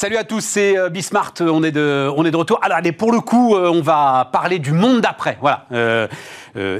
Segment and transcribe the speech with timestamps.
[0.00, 2.60] Salut à tous, c'est euh, Bismart, on est de, on est de retour.
[2.62, 5.36] Alors allez, pour le coup, euh, on va parler du monde d'après.
[5.40, 6.06] Voilà, euh,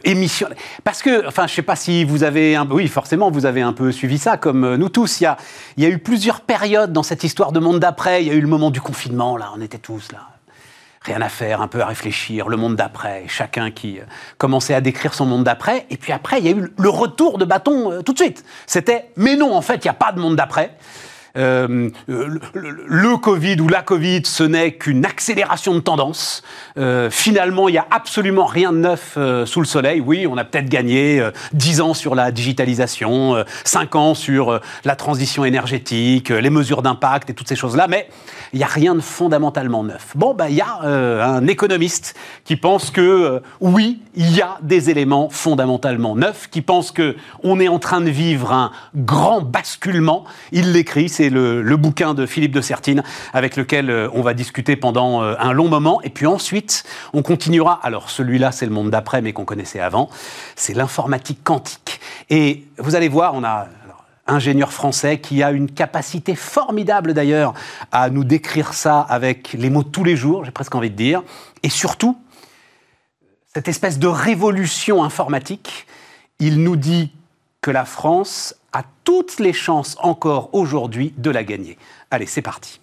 [0.05, 0.47] émission.
[0.85, 3.73] Parce que, enfin, je sais pas si vous avez, un, oui, forcément, vous avez un
[3.73, 5.21] peu suivi ça, comme nous tous.
[5.21, 5.37] Il y a,
[5.77, 8.23] il y a eu plusieurs périodes dans cette histoire de monde d'après.
[8.23, 10.21] Il y a eu le moment du confinement, là, on était tous là.
[11.03, 13.99] Rien à faire, un peu à réfléchir, le monde d'après, chacun qui
[14.37, 15.87] commençait à décrire son monde d'après.
[15.91, 18.45] Et puis après, il y a eu le retour de bâton tout de suite.
[18.69, 20.77] C'était, mais non, en fait, il n'y a pas de monde d'après.
[21.39, 26.43] Euh, le, Covid ou la Covid, ce n'est qu'une accélération de tendance.
[26.77, 30.01] Euh, finalement, il n'y a absolument rien de neuf euh, sous le soleil.
[30.01, 35.45] Oui, on a peut-être gagné 10 ans sur la digitalisation, 5 ans sur la transition
[35.45, 38.09] énergétique, les mesures d'impact et toutes ces choses-là, mais
[38.53, 40.13] il n'y a rien de fondamentalement neuf.
[40.15, 44.91] Bon, ben, il y a un économiste qui pense que oui, il y a des
[44.91, 50.25] éléments fondamentalement neufs, qui pense que on est en train de vivre un grand basculement.
[50.53, 54.77] Il l'écrit, c'est le, bouquin de Philippe de Sertine avec lequel euh, on va discuter
[54.77, 56.01] pendant euh, un long moment.
[56.03, 57.79] Et puis ensuite, on continuera.
[57.83, 60.11] Alors celui-là, c'est le monde d'après, mais qu'on connaissait avant.
[60.57, 62.01] C'est l'informatique quantique.
[62.31, 63.69] Et vous allez voir, on a
[64.29, 67.55] ingénieur français qui a une capacité formidable d'ailleurs
[67.91, 71.23] à nous décrire ça avec les mots tous les jours, j'ai presque envie de dire.
[71.63, 72.19] Et surtout,
[73.55, 75.87] cette espèce de révolution informatique,
[76.39, 77.11] il nous dit
[77.61, 81.79] que la France a toutes les chances encore aujourd'hui de la gagner.
[82.11, 82.81] Allez, c'est parti.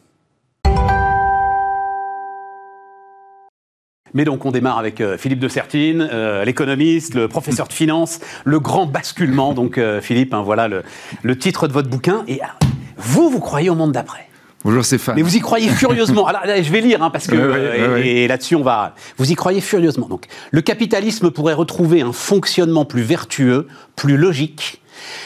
[4.14, 8.22] Mais donc on démarre avec euh, Philippe de Sertine, euh, l'économiste, le professeur de finance,
[8.46, 9.54] le grand basculement.
[9.54, 12.24] Donc euh, Philippe, hein, voilà le, titre de votre bouquin.
[12.30, 12.40] Et
[12.96, 14.30] vous, vous croyez au monde d'après
[14.64, 15.16] Bonjour Stéphane.
[15.16, 16.26] Mais vous y croyez furieusement.
[16.28, 18.96] Alors je vais lire hein, parce que et, là-dessus on va.
[19.18, 20.08] Vous y croyez furieusement.
[20.08, 24.82] Donc le capitalisme pourrait retrouver un fonctionnement plus vertueux, plus logique,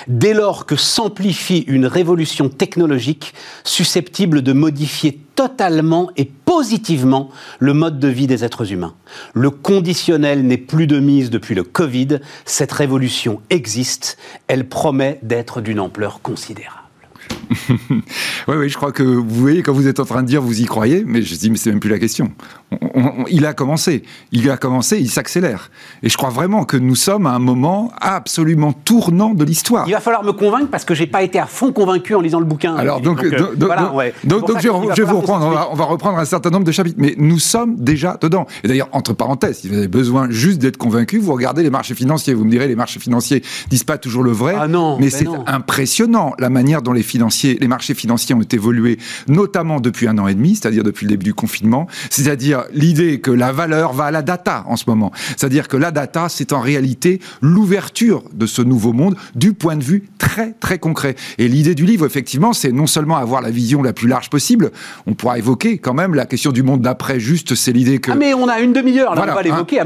[0.07, 7.99] dès lors que s'amplifie une révolution technologique susceptible de modifier totalement et positivement le mode
[7.99, 8.95] de vie des êtres humains.
[9.33, 14.17] Le conditionnel n'est plus de mise depuis le Covid, cette révolution existe,
[14.47, 16.78] elle promet d'être d'une ampleur considérable.
[17.89, 20.61] oui, oui, je crois que vous voyez, quand vous êtes en train de dire vous
[20.61, 22.31] y croyez, mais je dis, mais c'est même plus la question.
[23.29, 25.71] il a commencé, il a commencé, il s'accélère.
[26.03, 29.87] Et je crois vraiment que nous sommes à un moment absolument tournant de l'histoire.
[29.87, 32.39] Il va falloir me convaincre parce que j'ai pas été à fond convaincu en lisant
[32.39, 32.75] le bouquin.
[32.75, 36.25] Alors, donc, euh, donc, donc, je, vais vous reprendre, on va, on va, reprendre un
[36.25, 38.45] certain nombre de chapitres, mais nous sommes déjà dedans.
[38.63, 41.95] Et d'ailleurs, entre parenthèses, si vous avez besoin juste d'être convaincu, vous regardez les marchés
[41.95, 42.33] financiers.
[42.33, 44.55] Vous me direz, les marchés financiers disent pas toujours le vrai.
[44.59, 48.97] Ah non, mais, c'est impressionnant la manière dont les financiers les marchés financiers ont évolué,
[49.27, 51.87] notamment depuis un an et demi, c'est-à-dire depuis le début du confinement.
[52.09, 55.11] C'est-à-dire l'idée que la valeur va à la data en ce moment.
[55.37, 59.83] C'est-à-dire que la data, c'est en réalité l'ouverture de ce nouveau monde du point de
[59.83, 61.15] vue très très concret.
[61.37, 64.71] Et l'idée du livre, effectivement, c'est non seulement avoir la vision la plus large possible,
[65.05, 68.11] on pourra évoquer quand même la question du monde d'après, juste c'est l'idée que...
[68.11, 69.85] Ah mais on a une demi-heure, là on va l'évoquer, hein,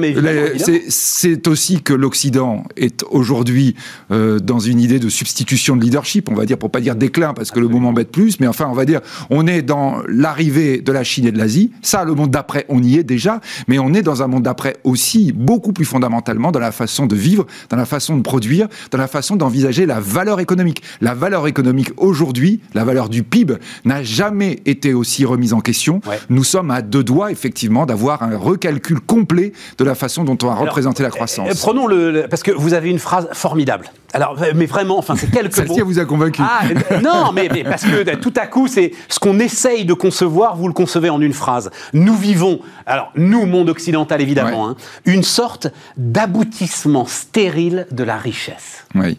[0.90, 3.76] C'est aussi que l'Occident est aujourd'hui
[4.12, 7.34] euh, dans une idée de substitution de leadership, on va dire, pour pas dire déclin,
[7.44, 10.80] parce que le mot m'embête plus, mais enfin, on va dire, on est dans l'arrivée
[10.80, 11.74] de la Chine et de l'Asie.
[11.82, 14.78] Ça, le monde d'après, on y est déjà, mais on est dans un monde d'après
[14.86, 18.98] aussi, beaucoup plus fondamentalement, dans la façon de vivre, dans la façon de produire, dans
[18.98, 20.84] la façon d'envisager la valeur économique.
[21.02, 26.00] La valeur économique aujourd'hui, la valeur du PIB, n'a jamais été aussi remise en question.
[26.30, 30.48] Nous sommes à deux doigts, effectivement, d'avoir un recalcul complet de la façon dont on
[30.48, 31.50] va représenter la croissance.
[31.50, 33.92] Euh, prenons le, parce que vous avez une phrase formidable.
[34.14, 35.76] Alors, mais vraiment, enfin, c'est quelques mots.
[35.76, 36.42] Ça vous a convaincu.
[36.44, 36.62] Ah,
[37.02, 40.74] non, mais, parce que tout à coup, c'est ce qu'on essaye de concevoir, vous le
[40.74, 41.72] concevez en une phrase.
[41.94, 44.76] Nous vivons, alors nous, monde occidental évidemment, hein,
[45.06, 48.86] une sorte d'aboutissement stérile de la richesse.
[48.96, 49.18] Oui.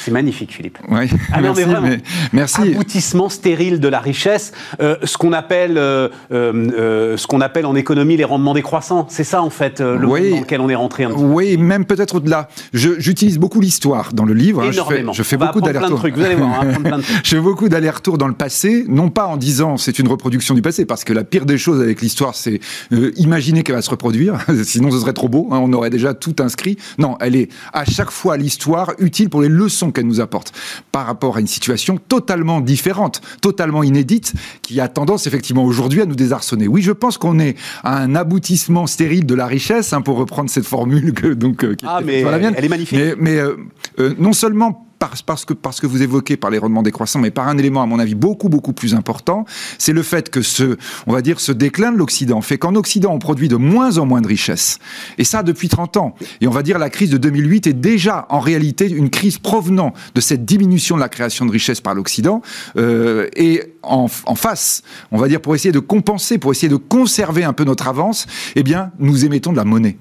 [0.00, 0.78] C'est magnifique, Philippe.
[0.88, 1.08] Oui.
[1.32, 1.96] Ah merci, mais vraiment,
[2.32, 2.60] merci.
[2.60, 7.74] Aboutissement stérile de la richesse, euh, ce qu'on appelle, euh, euh, ce qu'on appelle en
[7.74, 9.06] économie les rendements décroissants.
[9.08, 11.86] C'est ça, en fait, le monde dans lequel on est rentré un petit Oui, même
[11.86, 12.48] peut-être au-delà.
[12.74, 14.62] J'utilise beaucoup l'histoire dans le livre.
[14.62, 14.70] Hein.
[14.72, 14.82] Je
[15.22, 16.14] fais, beaucoup on va plein de trucs.
[16.16, 20.62] je fais beaucoup d'allers-retours dans le passé, non pas en disant c'est une reproduction du
[20.62, 22.60] passé, parce que la pire des choses avec l'histoire, c'est
[23.16, 24.38] imaginer qu'elle va se reproduire.
[24.64, 25.48] Sinon, ce serait trop beau.
[25.50, 25.58] Hein.
[25.62, 26.76] on aurait déjà tout inscrit.
[26.98, 30.52] Non, elle est à chaque fois l'histoire utile pour les leçons qu'elle nous apporte
[30.92, 34.32] par rapport à une situation totalement différente, totalement inédite,
[34.62, 36.68] qui a tendance effectivement aujourd'hui à nous désarçonner.
[36.68, 40.50] Oui, je pense qu'on est à un aboutissement stérile de la richesse, hein, pour reprendre
[40.50, 42.54] cette formule que donc euh, qui ah, mais la mienne.
[42.56, 42.98] elle est magnifique.
[43.18, 43.56] Mais, euh,
[43.98, 44.86] euh, non seulement
[45.26, 47.86] parce, que, parce que vous évoquez par les rendements décroissants, mais par un élément, à
[47.86, 49.44] mon avis, beaucoup, beaucoup plus important,
[49.78, 50.76] c'est le fait que ce,
[51.06, 54.06] on va dire, ce déclin de l'Occident fait qu'en Occident, on produit de moins en
[54.06, 54.78] moins de richesses.
[55.18, 56.14] Et ça, depuis 30 ans.
[56.40, 59.92] Et on va dire, la crise de 2008 est déjà, en réalité, une crise provenant
[60.14, 62.40] de cette diminution de la création de richesses par l'Occident.
[62.76, 64.82] Euh, et en, en, face,
[65.12, 68.26] on va dire, pour essayer de compenser, pour essayer de conserver un peu notre avance,
[68.56, 69.96] eh bien, nous émettons de la monnaie.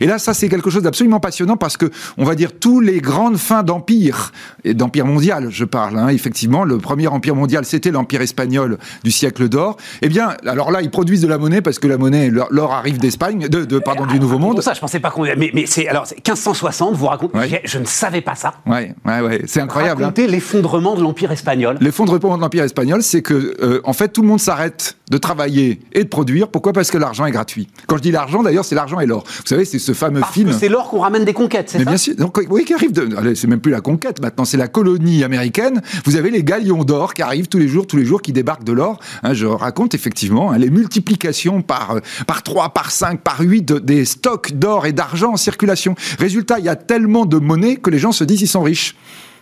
[0.00, 3.00] Et là, ça, c'est quelque chose d'absolument passionnant parce que, on va dire, tous les
[3.00, 4.32] grandes fins d'empire,
[4.64, 9.10] et d'empire mondial, je parle, hein, effectivement, le premier empire mondial, c'était l'empire espagnol du
[9.10, 9.76] siècle d'or.
[10.02, 12.98] Eh bien, alors là, ils produisent de la monnaie parce que la monnaie, l'or arrive
[12.98, 14.60] d'Espagne, de, de, pardon, du Nouveau Monde.
[14.62, 15.22] ça, je pensais pas qu'on.
[15.22, 17.38] Mais, mais c'est alors 1560, vous racontez.
[17.38, 17.60] Ouais.
[17.64, 18.54] Je ne savais pas ça.
[18.66, 20.02] Ouais, ouais, ouais, c'est incroyable.
[20.02, 20.06] Hein.
[20.06, 20.30] Racontez hein.
[20.30, 21.76] l'effondrement de l'empire espagnol.
[21.80, 25.80] L'effondrement de l'empire espagnol, c'est que, euh, en fait, tout le monde s'arrête de travailler
[25.92, 26.48] et de produire.
[26.48, 26.72] Pourquoi?
[26.72, 27.68] Parce que l'argent est gratuit.
[27.86, 29.24] Quand je dis l'argent, d'ailleurs, c'est l'argent et l'or.
[29.26, 30.50] Vous savez, c'est ce fameux Parce film.
[30.58, 31.84] C'est l'or qu'on ramène des conquêtes, c'est ça?
[31.84, 32.16] bien sûr.
[32.16, 33.34] Donc, oui, qui arrive de.
[33.34, 34.22] C'est même plus la conquête.
[34.22, 35.82] Maintenant, c'est la colonie américaine.
[36.06, 38.64] Vous avez les galions d'or qui arrivent tous les jours, tous les jours, qui débarquent
[38.64, 38.98] de l'or.
[39.22, 41.96] Hein, je raconte effectivement hein, les multiplications par
[42.26, 45.96] par 3, par 5, par 8 de, des stocks d'or et d'argent en circulation.
[46.18, 48.96] Résultat, il y a tellement de monnaie que les gens se disent ils sont riches.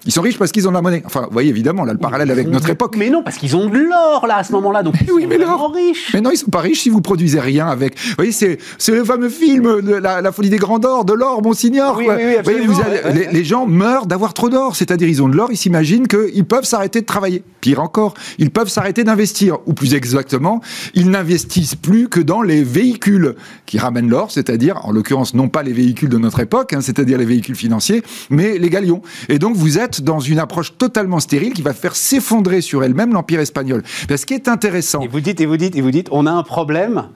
[0.06, 1.02] Ils sont riches parce qu'ils ont de la monnaie.
[1.04, 2.94] Enfin, vous voyez évidemment là le parallèle avec notre époque.
[2.96, 5.28] Mais non, parce qu'ils ont de l'or là à ce moment-là, donc ils oui, sont
[5.28, 6.10] mais vraiment riches.
[6.14, 7.98] Mais non, ils sont pas riches si vous produisez rien avec.
[7.98, 11.12] Vous voyez, c'est c'est le fameux film de la, la, folie des grands d'or, de
[11.12, 11.96] l'or, Monsignor.
[11.98, 12.16] Oui, quoi.
[12.16, 13.26] oui, oui, Vous voyez, absolument, vous allez- ouais, ouais.
[13.32, 16.44] les, les gens meurent d'avoir trop d'or, c'est-à-dire ils ont de l'or, ils s'imaginent qu'ils
[16.44, 17.42] peuvent s'arrêter de travailler.
[17.60, 20.60] Pire encore, ils peuvent s'arrêter d'investir, ou plus exactement,
[20.94, 23.34] ils n'investissent plus que dans les véhicules
[23.66, 27.18] qui ramènent l'or, c'est-à-dire, en l'occurrence, non pas les véhicules de notre époque, hein, c'est-à-dire
[27.18, 29.02] les véhicules financiers, mais les galions.
[29.28, 33.12] Et donc vous êtes dans une approche totalement stérile qui va faire s'effondrer sur elle-même
[33.12, 33.82] l'empire espagnol.
[34.08, 36.30] Ce qui est intéressant, Et vous dites, et vous dites, et vous dites, on a
[36.30, 37.08] un problème.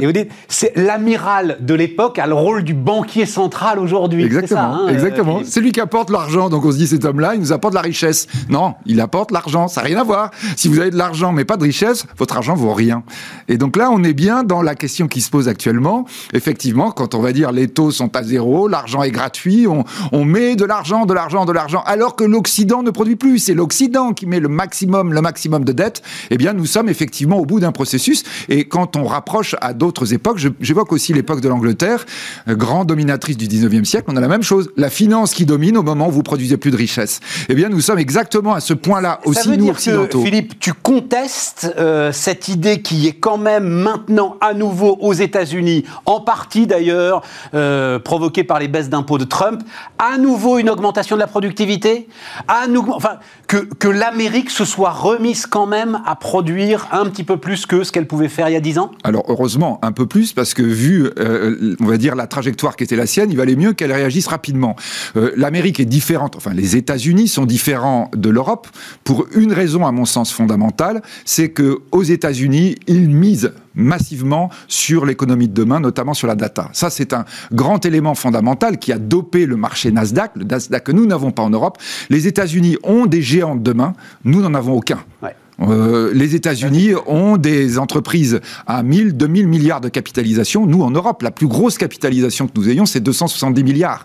[0.00, 4.22] Et vous dites, c'est l'amiral de l'époque a le rôle du banquier central aujourd'hui.
[4.22, 5.34] C'est Exactement, hein, euh, exactement.
[5.38, 6.48] Philippe C'est lui qui apporte l'argent.
[6.48, 8.26] Donc on se dit cet homme-là, il nous apporte la richesse.
[8.48, 9.68] Non, il apporte l'argent.
[9.68, 10.30] Ça n'a rien à voir.
[10.56, 13.02] Si vous avez de l'argent mais pas de richesse, votre argent vaut rien.
[13.48, 16.04] Et donc là, on est bien dans la question qui se pose actuellement.
[16.32, 20.24] Effectivement, quand on va dire les taux sont à zéro, l'argent est gratuit, on, on
[20.24, 23.38] met de l'argent, de l'argent, de l'argent, alors que l'Occident ne produit plus.
[23.38, 26.02] C'est l'Occident qui met le maximum, le maximum de dettes.
[26.30, 28.22] Eh bien, nous sommes effectivement au bout d'un processus.
[28.48, 32.06] Et quand on rapproche à d'autres époques, j'évoque aussi l'époque de l'Angleterre,
[32.48, 34.70] euh, grande dominatrice du 19e siècle, on a la même chose.
[34.76, 37.20] La finance qui domine au moment où vous produisez plus de richesse.
[37.48, 40.18] Eh bien, nous sommes exactement à ce point-là Ça aussi, veut nous, dire occidentaux.
[40.20, 45.12] que, Philippe, tu contestes euh, cette idée qui est quand même maintenant à nouveau aux
[45.12, 47.22] États-Unis, en partie d'ailleurs
[47.54, 49.62] euh, provoquée par les baisses d'impôts de Trump,
[49.98, 52.07] à nouveau une augmentation de la productivité,
[52.46, 57.24] à nouveau, enfin, que, que l'Amérique se soit remise quand même à produire un petit
[57.24, 58.90] peu plus que ce qu'elle pouvait faire il y a 10 ans?
[59.04, 62.84] Alors heureusement un peu plus parce que vu, euh, on va dire la trajectoire qui
[62.84, 64.76] était la sienne, il valait mieux qu'elle réagisse rapidement.
[65.16, 68.68] Euh, L'Amérique est différente, enfin les États-Unis sont différents de l'Europe
[69.04, 75.06] pour une raison à mon sens fondamentale, c'est que aux États-Unis ils misent massivement sur
[75.06, 76.68] l'économie de demain, notamment sur la data.
[76.72, 80.92] Ça, c'est un grand élément fondamental qui a dopé le marché Nasdaq, le Nasdaq que
[80.92, 81.78] nous n'avons pas en Europe.
[82.10, 83.94] Les États-Unis ont des géants de demain,
[84.24, 84.98] nous n'en avons aucun.
[85.22, 85.34] Ouais.
[85.60, 90.66] Euh, les États-Unis ont des entreprises à 1000, 2000 milliards de capitalisation.
[90.66, 94.04] Nous, en Europe, la plus grosse capitalisation que nous ayons, c'est 270 milliards.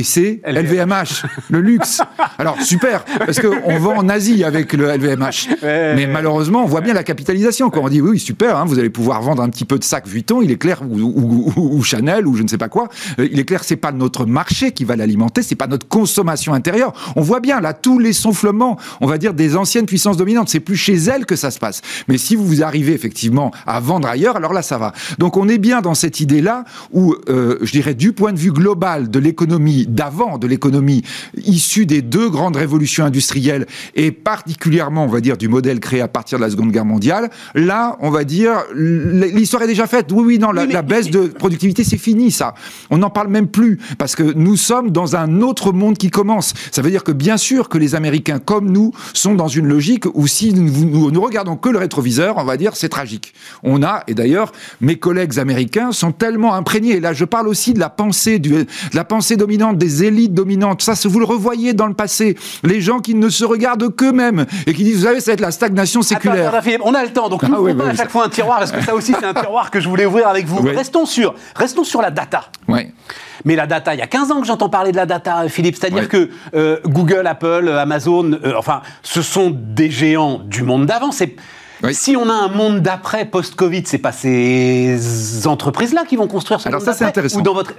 [0.00, 2.00] Et c'est LVMH, le luxe.
[2.38, 5.48] Alors super, parce qu'on va en Asie avec le LVMH.
[5.62, 7.68] Ouais, Mais malheureusement, on voit bien la capitalisation.
[7.68, 10.06] Quand on dit oui, super, hein, vous allez pouvoir vendre un petit peu de sac
[10.08, 12.88] Vuitton, il est clair, ou, ou- ou- ou Chanel, ou je ne sais pas quoi.
[13.18, 16.54] euh, il est clair, c'est pas notre marché qui va l'alimenter, c'est pas notre consommation
[16.54, 16.94] intérieure.
[17.14, 20.48] On voit bien là tous les sonflements, on va dire des anciennes puissances dominantes.
[20.48, 21.82] C'est plus chez elles que ça se passe.
[22.08, 24.92] Mais si vous arrivez effectivement à vendre ailleurs, alors là, ça va.
[25.18, 28.52] Donc on est bien dans cette idée-là où, euh, je dirais, du point de vue
[28.52, 31.02] global de l'économie d'avant, de l'économie
[31.44, 36.08] issue des deux grandes révolutions industrielles et particulièrement, on va dire, du modèle créé à
[36.08, 40.10] partir de la Seconde Guerre mondiale, là, on va dire, l'histoire est déjà faite.
[40.12, 42.54] Oui, oui, non, la, Oui, mais- la baisse de productivité, c'est fini, ça.
[42.90, 46.54] On n'en parle même plus parce que nous sommes dans un autre monde qui commence.
[46.70, 50.04] Ça veut dire que bien sûr que les Américains, comme nous, sont dans une logique
[50.14, 53.34] où si nous, nous, nous regardons que le rétroviseur, on va dire, c'est tragique.
[53.62, 56.96] On a, et d'ailleurs, mes collègues américains sont tellement imprégnés.
[56.96, 60.34] Et là, je parle aussi de la pensée, du, de la pensée dominante, des élites
[60.34, 60.82] dominantes.
[60.82, 62.36] Ça, vous le revoyez dans le passé.
[62.62, 65.40] Les gens qui ne se regardent qu'eux-mêmes et qui disent, vous savez, ça va être
[65.40, 66.48] la stagnation séculaire.
[66.48, 68.10] Attends, attends, Philippe, on a le temps, donc Ah n'ouvrons oui, pas oui, à chaque
[68.10, 70.46] fois un tiroir, parce que ça aussi c'est un tiroir que je voulais ouvrir avec
[70.46, 70.60] vous?
[70.62, 70.74] Oui.
[70.74, 72.44] Restons sur, restons sur la data.
[72.68, 72.92] Ouais.
[73.44, 75.76] Mais la data, il y a 15 ans que j'entends parler de la data, Philippe.
[75.76, 76.06] C'est-à-dire Ouais.
[76.08, 81.10] que euh, Google, Apple, euh, Amazon, euh, enfin, ce sont des géants du monde d'avant.
[81.10, 81.36] C'est
[81.92, 86.68] Si on a un monde d'après post-Covid, c'est pas ces entreprises-là qui vont construire ce
[86.68, 87.38] Alors monde ça, c'est intéressant.
[87.40, 87.72] Ou dans votre,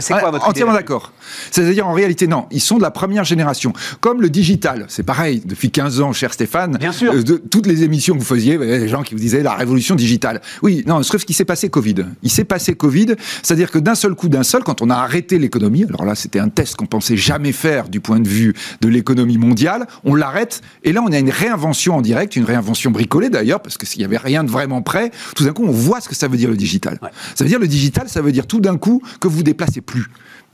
[0.00, 1.12] c'est quoi Ouais, votre Entièrement d'accord.
[1.50, 2.46] C'est-à-dire, en réalité, non.
[2.50, 3.72] Ils sont de la première génération.
[4.00, 5.42] Comme le digital, c'est pareil.
[5.44, 7.12] Depuis 15 ans, cher Stéphane, Bien sûr.
[7.12, 9.20] euh, de toutes les émissions que vous faisiez, il y avait des gens qui vous
[9.20, 10.40] disaient la révolution digitale.
[10.62, 12.06] Oui, non, sauf qu'il s'est passé Covid.
[12.22, 15.38] Il s'est passé Covid, c'est-à-dire que d'un seul coup, d'un seul, quand on a arrêté
[15.38, 18.88] l'économie, alors là, c'était un test qu'on pensait jamais faire du point de vue de
[18.88, 23.28] l'économie mondiale, on l'arrête, et là, on a une réinvention en direct, une réinvention bricolée
[23.28, 26.00] d'ailleurs, parce que s'il y avait rien de vraiment prêt, tout d'un coup, on voit
[26.00, 26.98] ce que ça veut dire le digital.
[27.02, 27.10] Ouais.
[27.34, 30.06] Ça veut dire le digital, ça veut dire tout d'un coup que vous déplacez plus.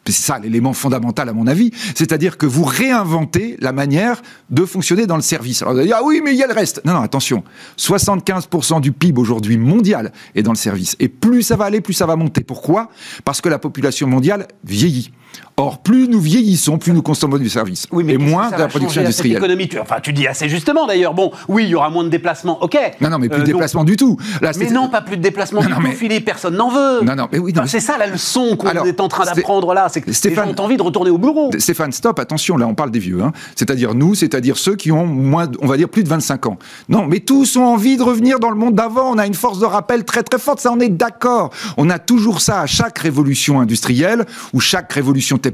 [0.07, 1.71] C'est ça l'élément fondamental à mon avis.
[1.95, 5.61] C'est-à-dire que vous réinventez la manière de fonctionner dans le service.
[5.61, 6.80] Alors vous allez dire, ah oui, mais il y a le reste.
[6.87, 7.45] Non, non, attention.
[7.76, 10.97] 75% du PIB aujourd'hui mondial est dans le service.
[10.99, 12.42] Et plus ça va aller, plus ça va monter.
[12.42, 12.90] Pourquoi?
[13.25, 15.12] Parce que la population mondiale vieillit.
[15.61, 17.88] Or, plus nous vieillissons, plus nous consommons du service.
[17.91, 19.38] Oui, mais et moins de la production industrielle.
[19.38, 21.15] économie Tu- enfin, tu dis assez justement d'ailleurs.
[21.15, 22.79] Bon, oui, il y aura moins de déplacements, ok.
[23.00, 24.17] Non, non, mais plus Euh, de donc- déplacement du tout.
[24.41, 26.25] Là, Mais non, pas plus de déplacements Non, du non, tout, mais- Philippe.
[26.25, 27.03] Personne n'en veut.
[27.03, 29.88] Non, non, mais oui, Enfin, c'est ça la leçon qu'on est en train d'apprendre là.
[29.91, 31.50] C'est que les gens ont envie de retourner au bureau.
[31.59, 33.33] Stéphane, stop, attention, là on parle des vieux, hein.
[33.57, 36.59] c'est-à-dire nous, c'est-à-dire ceux qui ont moins, on va dire plus de 25 ans.
[36.88, 39.59] Non, mais tous ont envie de revenir dans le monde d'avant, on a une force
[39.59, 41.50] de rappel très très forte, ça on est d'accord.
[41.77, 45.48] On a toujours ça à chaque révolution industrielle ou chaque révolution technologique,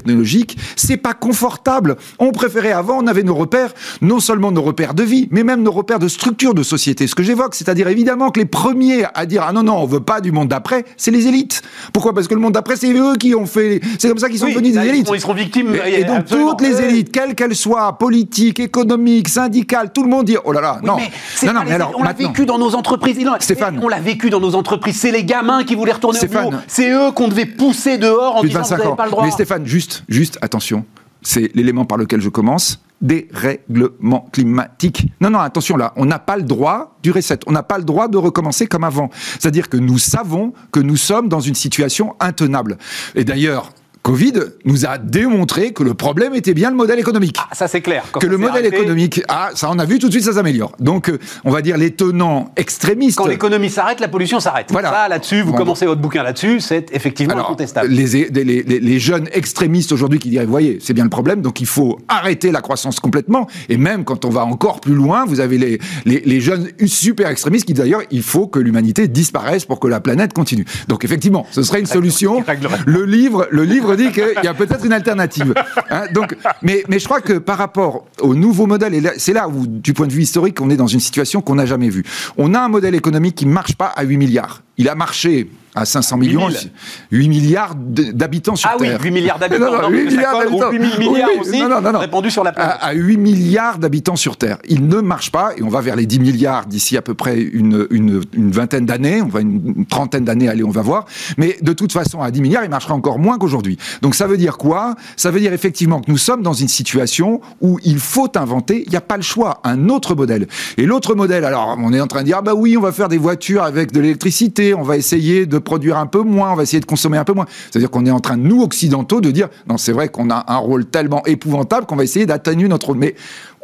[0.75, 1.95] c'est pas confortable.
[2.19, 5.61] On préférait avant, on avait nos repères, non seulement nos repères de vie, mais même
[5.63, 7.07] nos repères de structure de société.
[7.07, 9.99] Ce que j'évoque, c'est-à-dire évidemment que les premiers à dire ah non non, on veut
[9.99, 11.61] pas du monde d'après, c'est les élites.
[11.93, 12.13] Pourquoi?
[12.13, 14.45] Parce que le monde d'après, c'est eux qui ont fait, c'est comme ça qu'ils sont
[14.45, 15.09] Oui, devenus des élites.
[15.13, 16.51] ils seront victimes, Et, et donc absolument.
[16.55, 20.61] toutes les élites, quelles qu'elles soient, politiques, économiques, syndicales, tout le monde dit oh là
[20.61, 22.75] là, Oui, non, mais c'est non, non, pas mais alors on l'a vécu dans nos
[22.75, 23.17] entreprises.
[23.19, 23.79] Non, Stéphane.
[23.81, 24.97] On l'a vécu dans nos entreprises.
[24.99, 26.45] C'est les gamins qui voulaient retourner Stéphane.
[26.47, 26.61] au bureau.
[26.67, 28.95] C'est eux qu'on devait pousser dehors en plus de disant vous 25 n'avez ans.
[28.95, 29.25] pas le droit.
[29.25, 30.85] Mais Stéphane, juste, juste, attention,
[31.21, 32.81] c'est l'élément par lequel je commence.
[33.01, 35.07] Dérèglement climatique.
[35.19, 37.39] Non, non, attention là, on n'a pas le droit du reset.
[37.45, 39.09] On n'a pas le droit de recommencer comme avant.
[39.13, 42.77] C'est-à-dire que nous savons que nous sommes dans une situation intenable.
[43.15, 43.71] Et d'ailleurs,
[44.05, 44.33] Covid
[44.65, 47.37] nous a démontré que le problème était bien le modèle économique.
[47.39, 48.03] Ah, ça c'est clair.
[48.11, 50.33] Quand que le modèle arrêté, économique, ah, ça on a vu tout de suite, ça
[50.33, 50.73] s'améliore.
[50.79, 53.17] Donc, euh, on va dire les tenants extrémistes.
[53.17, 54.67] Quand l'économie s'arrête, la pollution s'arrête.
[54.69, 54.91] Voilà.
[54.91, 55.57] Ça, là-dessus, vous Bon.
[55.57, 57.87] commencez votre bouquin là-dessus, c'est effectivement Alors, incontestable.
[57.89, 61.59] les, les, les- les jeunes extrémistes aujourd'hui qui diraient, voyez, c'est bien le problème, donc
[61.59, 63.47] il faut arrêter la croissance complètement.
[63.69, 67.73] Et même quand on va encore plus loin, vous avez les, jeunes super extrémistes qui
[67.73, 70.65] disent d'ailleurs, il faut que l'humanité disparaisse pour que la planète continue.
[70.89, 72.43] Donc effectivement, ce serait une solution.
[72.85, 75.53] Le livre, le livre dit qu'il y a peut-être une alternative.
[75.89, 79.67] Hein, donc, mais, je crois que par rapport au nouveau modèle, et c'est là où,
[79.67, 82.03] du point de vue historique, on est dans une situation qu'on n'a jamais vue.
[82.37, 84.61] On a un modèle économique qui ne marche pas à 8 milliards.
[84.77, 86.63] Il a marché à 500 millions, 000.
[87.11, 89.01] 8 milliards d'habitants sur Ah oui, Terre.
[89.01, 89.65] 8 milliards d'habitants.
[89.65, 90.71] Non, non, donc 8 ça milliards colle aux d'habitants.
[90.71, 92.75] 8 000 milliards Oui, aussi, non, sur la planète.
[92.81, 94.57] À, à 8 milliards d'habitants sur Terre.
[94.67, 97.39] Il ne marche pas, et on va vers les 10 milliards d'ici à peu près
[97.39, 101.05] une, une, une vingtaine d'années, on va une, une trentaine d'années, allez, on va voir.
[101.37, 103.77] Mais de toute façon, à 10 milliards, il marchera encore moins qu'aujourd'hui.
[104.01, 104.95] Donc ça veut dire quoi?
[105.17, 108.89] Ça veut dire effectivement que nous sommes dans une situation où il faut inventer, il
[108.89, 110.47] n'y a pas le choix, un autre modèle.
[110.77, 112.91] Et l'autre modèle, alors on est en train de dire, ah bah oui, on va
[112.91, 116.55] faire des voitures avec de l'électricité, on va essayer de produire un peu moins, on
[116.55, 117.45] va essayer de consommer un peu moins.
[117.69, 120.57] C'est-à-dire qu'on est en train, nous, occidentaux, de dire, non, c'est vrai qu'on a un
[120.57, 122.97] rôle tellement épouvantable qu'on va essayer d'atténuer notre rôle.
[122.97, 123.15] Mais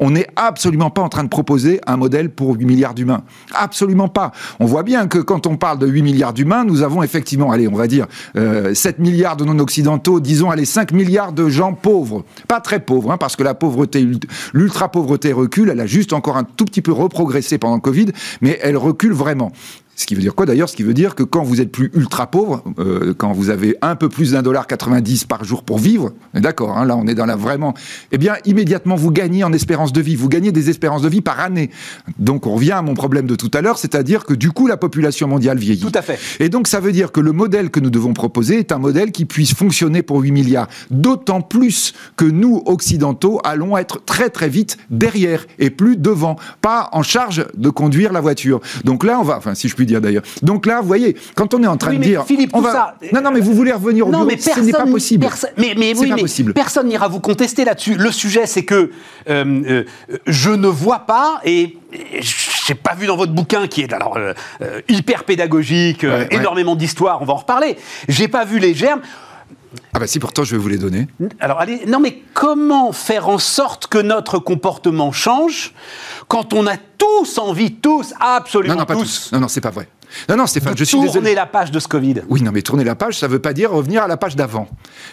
[0.02, 3.22] on n'est absolument pas en train de proposer un modèle pour 8 milliards d'humains.
[3.54, 4.32] Absolument pas.
[4.60, 7.68] On voit bien que quand on parle de 8 milliards d'humains, nous avons effectivement, allez,
[7.68, 12.26] on va dire, euh, 7 milliards de non-occidentaux, disons, allez, 5 milliards de gens pauvres.
[12.48, 14.08] Pas très pauvres, hein, parce que la pauvreté,
[14.54, 18.08] l'ultra-pauvreté recule, elle a juste encore un tout petit peu reprogressé pendant le Covid,
[18.42, 19.52] mais elle recule vraiment.
[20.02, 20.68] Ce qui veut dire quoi d'ailleurs?
[20.68, 23.78] Ce qui veut dire que quand vous êtes plus ultra pauvre, euh, quand vous avez
[23.84, 27.14] un peu plus d'un dollar 90 par jour pour vivre, d'accord, hein, là on est
[27.14, 27.76] dans la vraiment,
[28.12, 31.22] eh bien immédiatement vous gagnez en espérance de vie, vous gagnez des espérances de vie
[31.22, 31.70] par année.
[32.18, 34.76] Donc on revient à mon problème de tout à l'heure, c'est-à-dire que du coup la
[34.76, 35.82] population mondiale vieillit.
[35.82, 36.18] Tout à fait.
[36.44, 39.12] Et donc ça veut dire que le modèle que nous devons proposer est un modèle
[39.12, 40.68] qui puisse fonctionner pour 8 milliards.
[40.90, 46.90] D'autant plus que nous, occidentaux, allons être très très vite derrière et plus devant, pas
[46.92, 48.62] en charge de conduire la voiture.
[48.84, 50.24] Donc là on va, enfin si je puis dire d'ailleurs.
[50.42, 52.62] Donc là, vous voyez, quand on est en train Oui, de mais dire, Philippe, on
[52.62, 54.72] va, ça- non non mais vous voulez revenir au non, bureau, mais ce personne, n'est
[54.72, 55.26] pas possible.
[55.26, 56.54] perso- mais mais, C'est oui, pas mais possible.
[56.54, 57.96] personne n'ira vous contester là-dessus.
[57.96, 58.92] Le sujet, c'est que
[59.30, 59.84] euh, euh,
[60.28, 61.78] je ne vois pas et
[62.22, 64.34] j'ai pas vu dans votre bouquin qui est alors euh,
[64.88, 66.28] hyper pédagogique, ouais.
[66.32, 67.22] énormément d'histoire.
[67.22, 67.76] On va en reparler.
[68.08, 69.02] J'ai pas vu les germes.
[69.94, 71.08] Ah bah si pourtant je vais vous les donner.
[71.40, 75.74] Alors, allez, non, mais comment faire en sorte que notre comportement change
[76.28, 79.32] quand on a tous envie, tous, absolument Non non pas tous, tous.
[79.34, 79.88] Non non c'est pas vrai.
[80.28, 81.36] Non, non, Stéphane, je suis tourner désolé.
[81.36, 82.16] la page de ce Covid.
[82.28, 84.68] Oui, non, mais tourner la page, ça veut pas dire revenir à la page d'avant.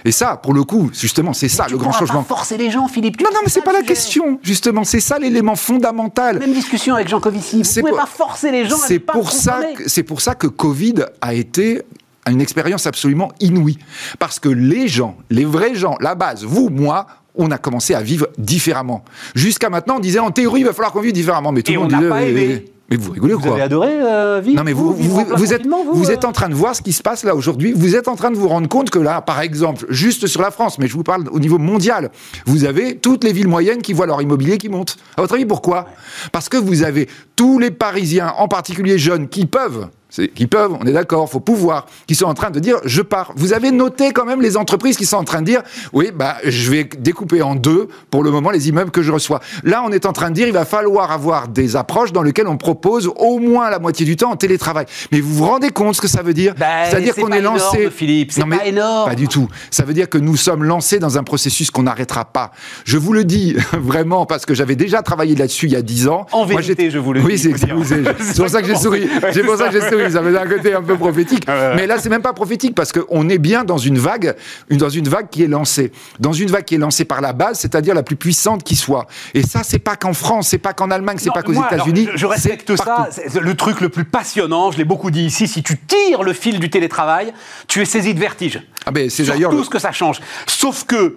[0.04, 2.24] Et ça, pour le coup, justement, c'est ça le grand changement.
[2.24, 3.16] Pas forcer les gens, Philippe.
[3.16, 3.94] tu Non, non, mais c'est pas la sujet.
[3.94, 4.82] question, justement.
[4.82, 6.40] C'est ça l'élément fondamental.
[6.40, 7.58] Même discussion avec Jean Covici.
[7.58, 10.34] Vous C'est pouvez pour- pas forcer les gens ne C'est pour ça, c'est pour ça
[10.34, 11.82] que Covid a été
[12.30, 13.78] une expérience absolument inouïe.
[14.18, 18.02] Parce que les gens, les vrais gens, la base, vous, moi, on a commencé à
[18.02, 19.04] vivre différemment.
[19.34, 21.52] Jusqu'à maintenant, on disait en théorie, il va falloir qu'on vive différemment.
[21.52, 22.08] Mais tout le on monde disait.
[22.08, 22.64] pas mais- aimé.
[22.90, 25.52] Mais vous rigolez ou Vous quoi avez adoré euh, vivre non mais vous, vous, vous
[25.52, 27.74] êtes, vous euh êtes en train de voir ce qui se passe là aujourd'hui.
[27.76, 30.50] Vous êtes en train de vous rendre compte que là, par exemple, juste sur la
[30.50, 32.10] France, mais je vous parle au niveau mondial,
[32.46, 34.96] vous avez toutes les villes moyennes qui voient leur immobilier qui monte.
[35.18, 35.86] À votre avis, pourquoi?
[36.32, 39.88] Parce que vous avez tous les Parisiens, en particulier jeunes, qui peuvent
[40.34, 43.32] qui peuvent, on est d'accord, faut pouvoir, qui sont en train de dire je pars.
[43.36, 45.62] Vous avez noté quand même les entreprises qui sont en train de dire
[45.92, 49.40] oui, bah je vais découper en deux pour le moment les immeubles que je reçois.
[49.64, 52.48] Là, on est en train de dire il va falloir avoir des approches dans lesquelles
[52.48, 54.86] on propose au moins la moitié du temps en télétravail.
[55.12, 57.38] Mais vous vous rendez compte ce que ça veut dire Ben, C'est-à-dire c'est qu'on pas
[57.38, 57.76] est lancé.
[57.78, 59.08] énorme, Philippe, c'est pas énorme.
[59.10, 59.48] Pas du tout.
[59.70, 62.50] Ça veut dire que nous sommes lancés dans un processus qu'on n'arrêtera pas.
[62.84, 66.08] Je vous le dis vraiment parce que j'avais déjà travaillé là-dessus il y a dix
[66.08, 66.26] ans.
[66.32, 69.08] En vérité, je vous le oui, dis, oui, c'est- pour ça que j'ai souri.
[69.32, 69.97] C'est pour ça que j'ai souri.
[70.10, 71.46] Ça avait un côté un peu prophétique.
[71.76, 74.34] Mais là, c'est même pas prophétique parce qu'on est bien dans une vague,
[74.70, 77.58] dans une vague qui est lancée, dans une vague qui est lancée par la base,
[77.60, 79.06] c'est-à-dire la plus puissante qui soit.
[79.34, 82.08] Et ça, c'est pas qu'en France, c'est pas qu'en Allemagne, c'est pas qu'aux États-Unis.
[82.12, 83.08] Je, je respecte ça.
[83.40, 86.58] le truc le plus passionnant, je l'ai beaucoup dit ici, si tu tires le fil
[86.60, 87.32] du télétravail,
[87.66, 88.60] tu es saisi de vertige.
[88.86, 90.20] Ah ben, c'est d'ailleurs tout le- ce que ça change.
[90.46, 91.16] Sauf que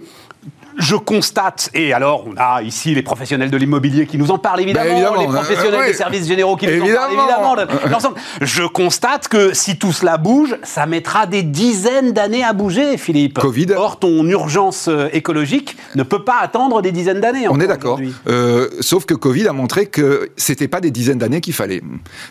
[0.77, 4.61] je constate, et alors on a ici les professionnels de l'immobilier qui nous en parlent
[4.61, 7.55] évidemment, Ben, évidemment, les professionnels euh, des services généraux qui nous en parlent évidemment,
[7.89, 8.15] l'ensemble.
[8.41, 13.39] Je constate que si tout cela bouge, ça mettra des dizaines d'années à bouger, Philippe.
[13.39, 13.67] Covid.
[13.75, 17.47] Or, ton urgence euh, écologique ne peut pas attendre des dizaines d'années.
[17.49, 17.99] On est d'accord.
[18.27, 21.81] Euh, sauf que Covid a montré que c'était pas des dizaines d'années qu'il fallait.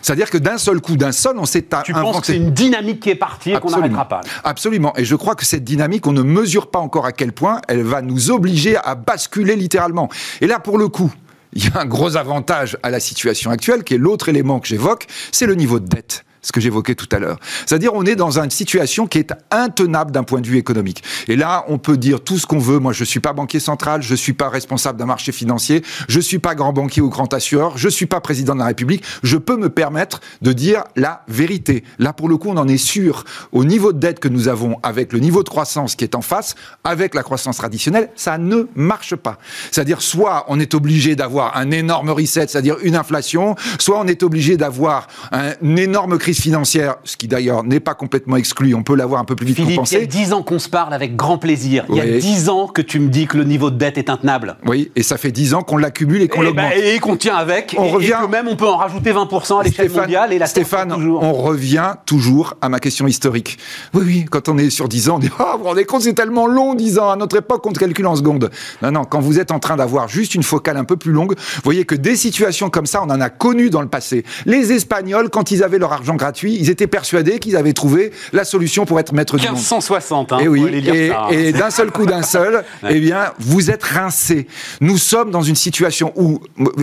[0.01, 3.01] C'est-à-dire que d'un seul coup, d'un seul, on s'est Tu penses que c'est une dynamique
[3.01, 4.93] qui est partie et qu'on n'arrêtera pas Absolument.
[4.97, 7.83] Et je crois que cette dynamique, on ne mesure pas encore à quel point elle
[7.83, 10.09] va nous obliger à basculer littéralement.
[10.41, 11.11] Et là, pour le coup,
[11.53, 14.67] il y a un gros avantage à la situation actuelle, qui est l'autre élément que
[14.67, 17.37] j'évoque, c'est le niveau de dette ce que j'évoquais tout à l'heure.
[17.65, 21.03] C'est-à-dire, on est dans une situation qui est intenable d'un point de vue économique.
[21.27, 22.79] Et là, on peut dire tout ce qu'on veut.
[22.79, 26.39] Moi, je suis pas banquier central, je suis pas responsable d'un marché financier, je suis
[26.39, 29.03] pas grand banquier ou grand assureur, je suis pas président de la République.
[29.23, 31.83] Je peux me permettre de dire la vérité.
[31.99, 33.23] Là, pour le coup, on en est sûr.
[33.51, 36.21] Au niveau de dette que nous avons, avec le niveau de croissance qui est en
[36.21, 39.37] face, avec la croissance traditionnelle, ça ne marche pas.
[39.71, 44.23] C'est-à-dire, soit on est obligé d'avoir un énorme reset, c'est-à-dire une inflation, soit on est
[44.23, 48.95] obligé d'avoir un- énorme crise financière, ce qui d'ailleurs n'est pas complètement exclu, on peut
[48.95, 50.07] l'avoir un peu plus vite Philippe, il y a compensé.
[50.07, 51.85] 10 ans qu'on se parle avec grand plaisir.
[51.89, 52.19] Il y a Oui.
[52.19, 54.57] 10 ans que tu me dis que le niveau de dette est intenable.
[54.65, 56.71] Oui, et ça fait 10 ans qu'on l'accumule et qu'on Et, l'augmente.
[56.75, 59.11] ben, et qu'on tient avec, On et, revient- et que même on peut en rajouter
[59.11, 61.23] 20% à l'échelle mondiale et la Stéphane, toujours.
[61.23, 63.57] on revient toujours à ma question historique.
[63.93, 66.13] Oui, oui, quand on est sur 10 ans, on dit vous vous rendez compte, c'est
[66.13, 67.09] tellement long, 10 ans.
[67.11, 68.49] À notre époque, on te calcule en secondes.
[68.81, 71.35] Non, non, quand vous êtes en train d'avoir juste une focale un peu plus longue,
[71.37, 74.23] vous voyez que des situations comme ça, on en a connu dans le passé.
[74.45, 78.43] Les Espagnols, quand ils avaient leur argent gratuit, ils étaient persuadés qu'ils avaient trouvé la
[78.43, 79.55] solution pour être maître du monde.
[79.55, 81.29] 1560, hein, et faut oui, lire et, ça, hein.
[81.31, 84.47] et d'un seul coup, d'un seul, eh bien, vous êtes rincé.
[84.81, 86.39] Nous sommes dans une situation où,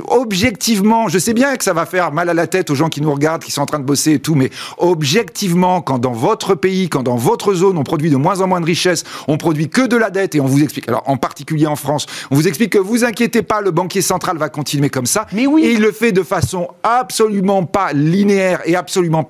[0.08, 3.00] objectivement, je sais bien que ça va faire mal à la tête aux gens qui
[3.00, 6.54] nous regardent, qui sont en train de bosser et tout, mais objectivement, quand dans votre
[6.54, 9.68] pays, quand dans votre zone, on produit de moins en moins de richesses, on produit
[9.68, 12.48] que de la dette et on vous explique, alors en particulier en France, on vous
[12.48, 15.26] explique que vous inquiétez pas, le banquier central va continuer comme ça.
[15.32, 15.64] Mais oui.
[15.64, 19.27] Et il le fait de façon absolument pas linéaire et absolument pas,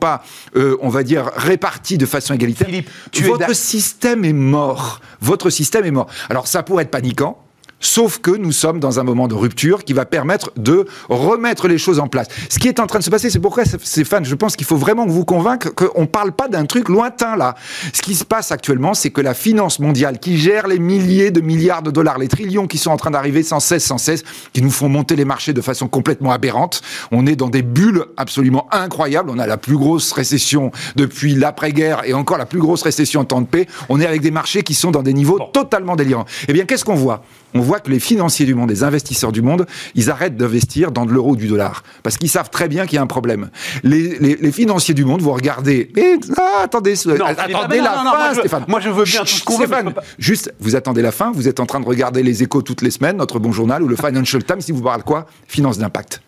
[0.57, 2.67] euh, on va dire, répartie de façon égalitaire.
[2.67, 5.01] Philippe, tu Votre système est mort.
[5.21, 6.09] Votre système est mort.
[6.31, 7.43] Alors ça pourrait être paniquant.
[7.81, 11.79] Sauf que nous sommes dans un moment de rupture qui va permettre de remettre les
[11.79, 12.27] choses en place.
[12.49, 14.77] Ce qui est en train de se passer, c'est pourquoi, Stéphane, je pense qu'il faut
[14.77, 17.55] vraiment vous convaincre qu'on ne parle pas d'un truc lointain là.
[17.93, 21.41] Ce qui se passe actuellement, c'est que la finance mondiale qui gère les milliers de
[21.41, 24.61] milliards de dollars, les trillions qui sont en train d'arriver sans cesse, sans cesse, qui
[24.61, 26.83] nous font monter les marchés de façon complètement aberrante.
[27.13, 29.31] On est dans des bulles absolument incroyables.
[29.31, 33.25] On a la plus grosse récession depuis l'après-guerre et encore la plus grosse récession en
[33.25, 33.67] temps de paix.
[33.89, 36.27] On est avec des marchés qui sont dans des niveaux totalement délirants.
[36.49, 37.23] Eh bien, qu'est-ce qu'on voit?
[37.55, 41.07] On voit que les financiers du monde, les investisseurs du monde, ils arrêtent d'investir dans
[41.07, 41.83] de l'euro ou du dollar.
[42.03, 43.51] Parce qu'ils savent très bien qu'il y a un problème.
[43.83, 45.91] Les, les- les financiers du monde vont regarder.
[45.97, 48.65] Eh, ah, attendez, attendez la non, non, fin, moi, je Stéphane.
[48.69, 50.55] moi, je veux bien Chut, tout ce qu'on veut, mais Stéphane, je peux pas- juste,
[50.61, 53.17] vous attendez la fin, vous êtes en train de regarder les échos toutes les semaines,
[53.17, 55.27] notre bon journal, ou le Financial Times, qui vous parle quoi?
[55.47, 56.21] Finance d'impact.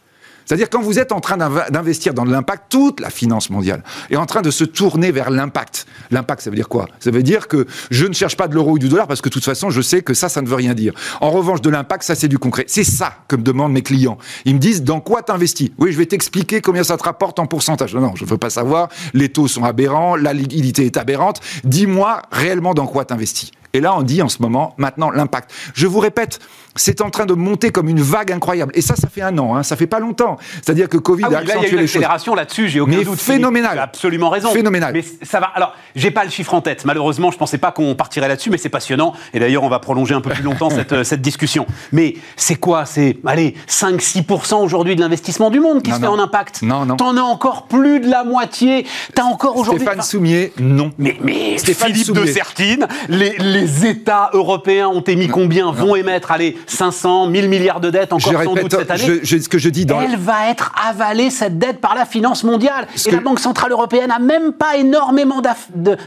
[0.50, 4.26] C'est-à-dire quand vous êtes en train d'investir dans l'impact, toute la finance mondiale est en
[4.26, 5.86] train de se tourner vers l'impact.
[6.10, 6.88] L'impact, ça veut dire quoi?
[6.98, 9.28] Ça veut dire que je ne cherche pas de l'euro ou du dollar parce que
[9.28, 10.92] de toute façon, je sais que ça, ça ne veut rien dire.
[11.20, 12.64] En revanche, de l'impact, ça, c'est du concret.
[12.66, 14.18] C'est ça que me demandent mes clients.
[14.44, 15.70] Ils me disent dans quoi t'investis?
[15.78, 17.94] Oui, je vais t'expliquer combien ça te rapporte en pourcentage.
[17.94, 18.88] Non, non, je ne veux pas savoir.
[19.14, 21.40] Les taux sont aberrants, la liquidité est aberrante.
[21.62, 23.52] Dis-moi réellement dans quoi t'investis.
[23.72, 25.52] Et là, on dit en ce moment, maintenant, l'impact.
[25.74, 26.40] Je vous répète,
[26.76, 28.72] c'est en train de monter comme une vague incroyable.
[28.74, 30.36] Et ça, ça fait un an, hein, ça fait pas longtemps.
[30.62, 32.96] C'est-à-dire que Covid ah a accentué là, il y a une accélération là-dessus, j'ai aucun
[32.98, 33.18] Mais doute.
[33.18, 33.72] phénoménal.
[33.72, 34.50] Tu as absolument raison.
[34.50, 34.92] Phénoménal.
[34.92, 35.46] Mais ça va.
[35.54, 36.84] Alors, j'ai pas le chiffre en tête.
[36.84, 39.14] Malheureusement, je pensais pas qu'on partirait là-dessus, mais c'est passionnant.
[39.34, 41.66] Et d'ailleurs, on va prolonger un peu plus longtemps cette, euh, cette discussion.
[41.92, 42.84] Mais c'est quoi?
[42.84, 46.62] C'est, allez, 5-6% aujourd'hui de l'investissement du monde qui Non, se fait en impact.
[46.62, 46.96] Non, non.
[46.96, 48.86] T'en as encore plus de la moitié.
[49.14, 49.80] T'as encore aujourd'hui.
[49.80, 50.92] Stéphane enfin, Soumier, non.
[50.98, 52.26] mais, mais Stéphane Philippe de.
[52.26, 57.90] Sertine, les, les États européens ont émis combien Vont émettre, allez, 500, 1000 milliards de
[57.90, 60.00] dettes encore Je sans doute répète cette année je- je- ce que je dis dans.
[60.00, 62.86] elle va être avalée, cette dette, par la finance mondiale.
[62.96, 65.42] Ce Et que- la Banque Centrale Européenne n'a même pas énormément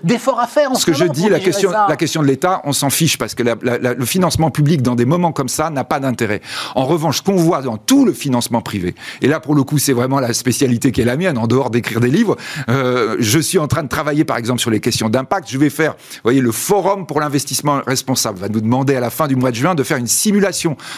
[0.03, 1.85] d'efforts à faire en Ce ce que je dis, la question, ça.
[1.89, 4.81] la question de l'État, on s'en fiche parce que la- la- la- le financement public
[4.81, 6.41] dans des moments comme ça n'a pas d'intérêt.
[6.75, 9.77] En revanche, ce qu'on voit dans tout le financement privé, et là pour le coup
[9.77, 12.35] c'est vraiment la spécialité qui est la mienne, en dehors d'écrire des livres,
[12.69, 15.49] euh, je suis en train de travailler par exemple sur les questions d'impact.
[15.49, 19.09] Je vais faire, vous voyez, le Forum pour l'investissement responsable va nous demander à la
[19.09, 20.42] fin du mois de juin de faire une simulation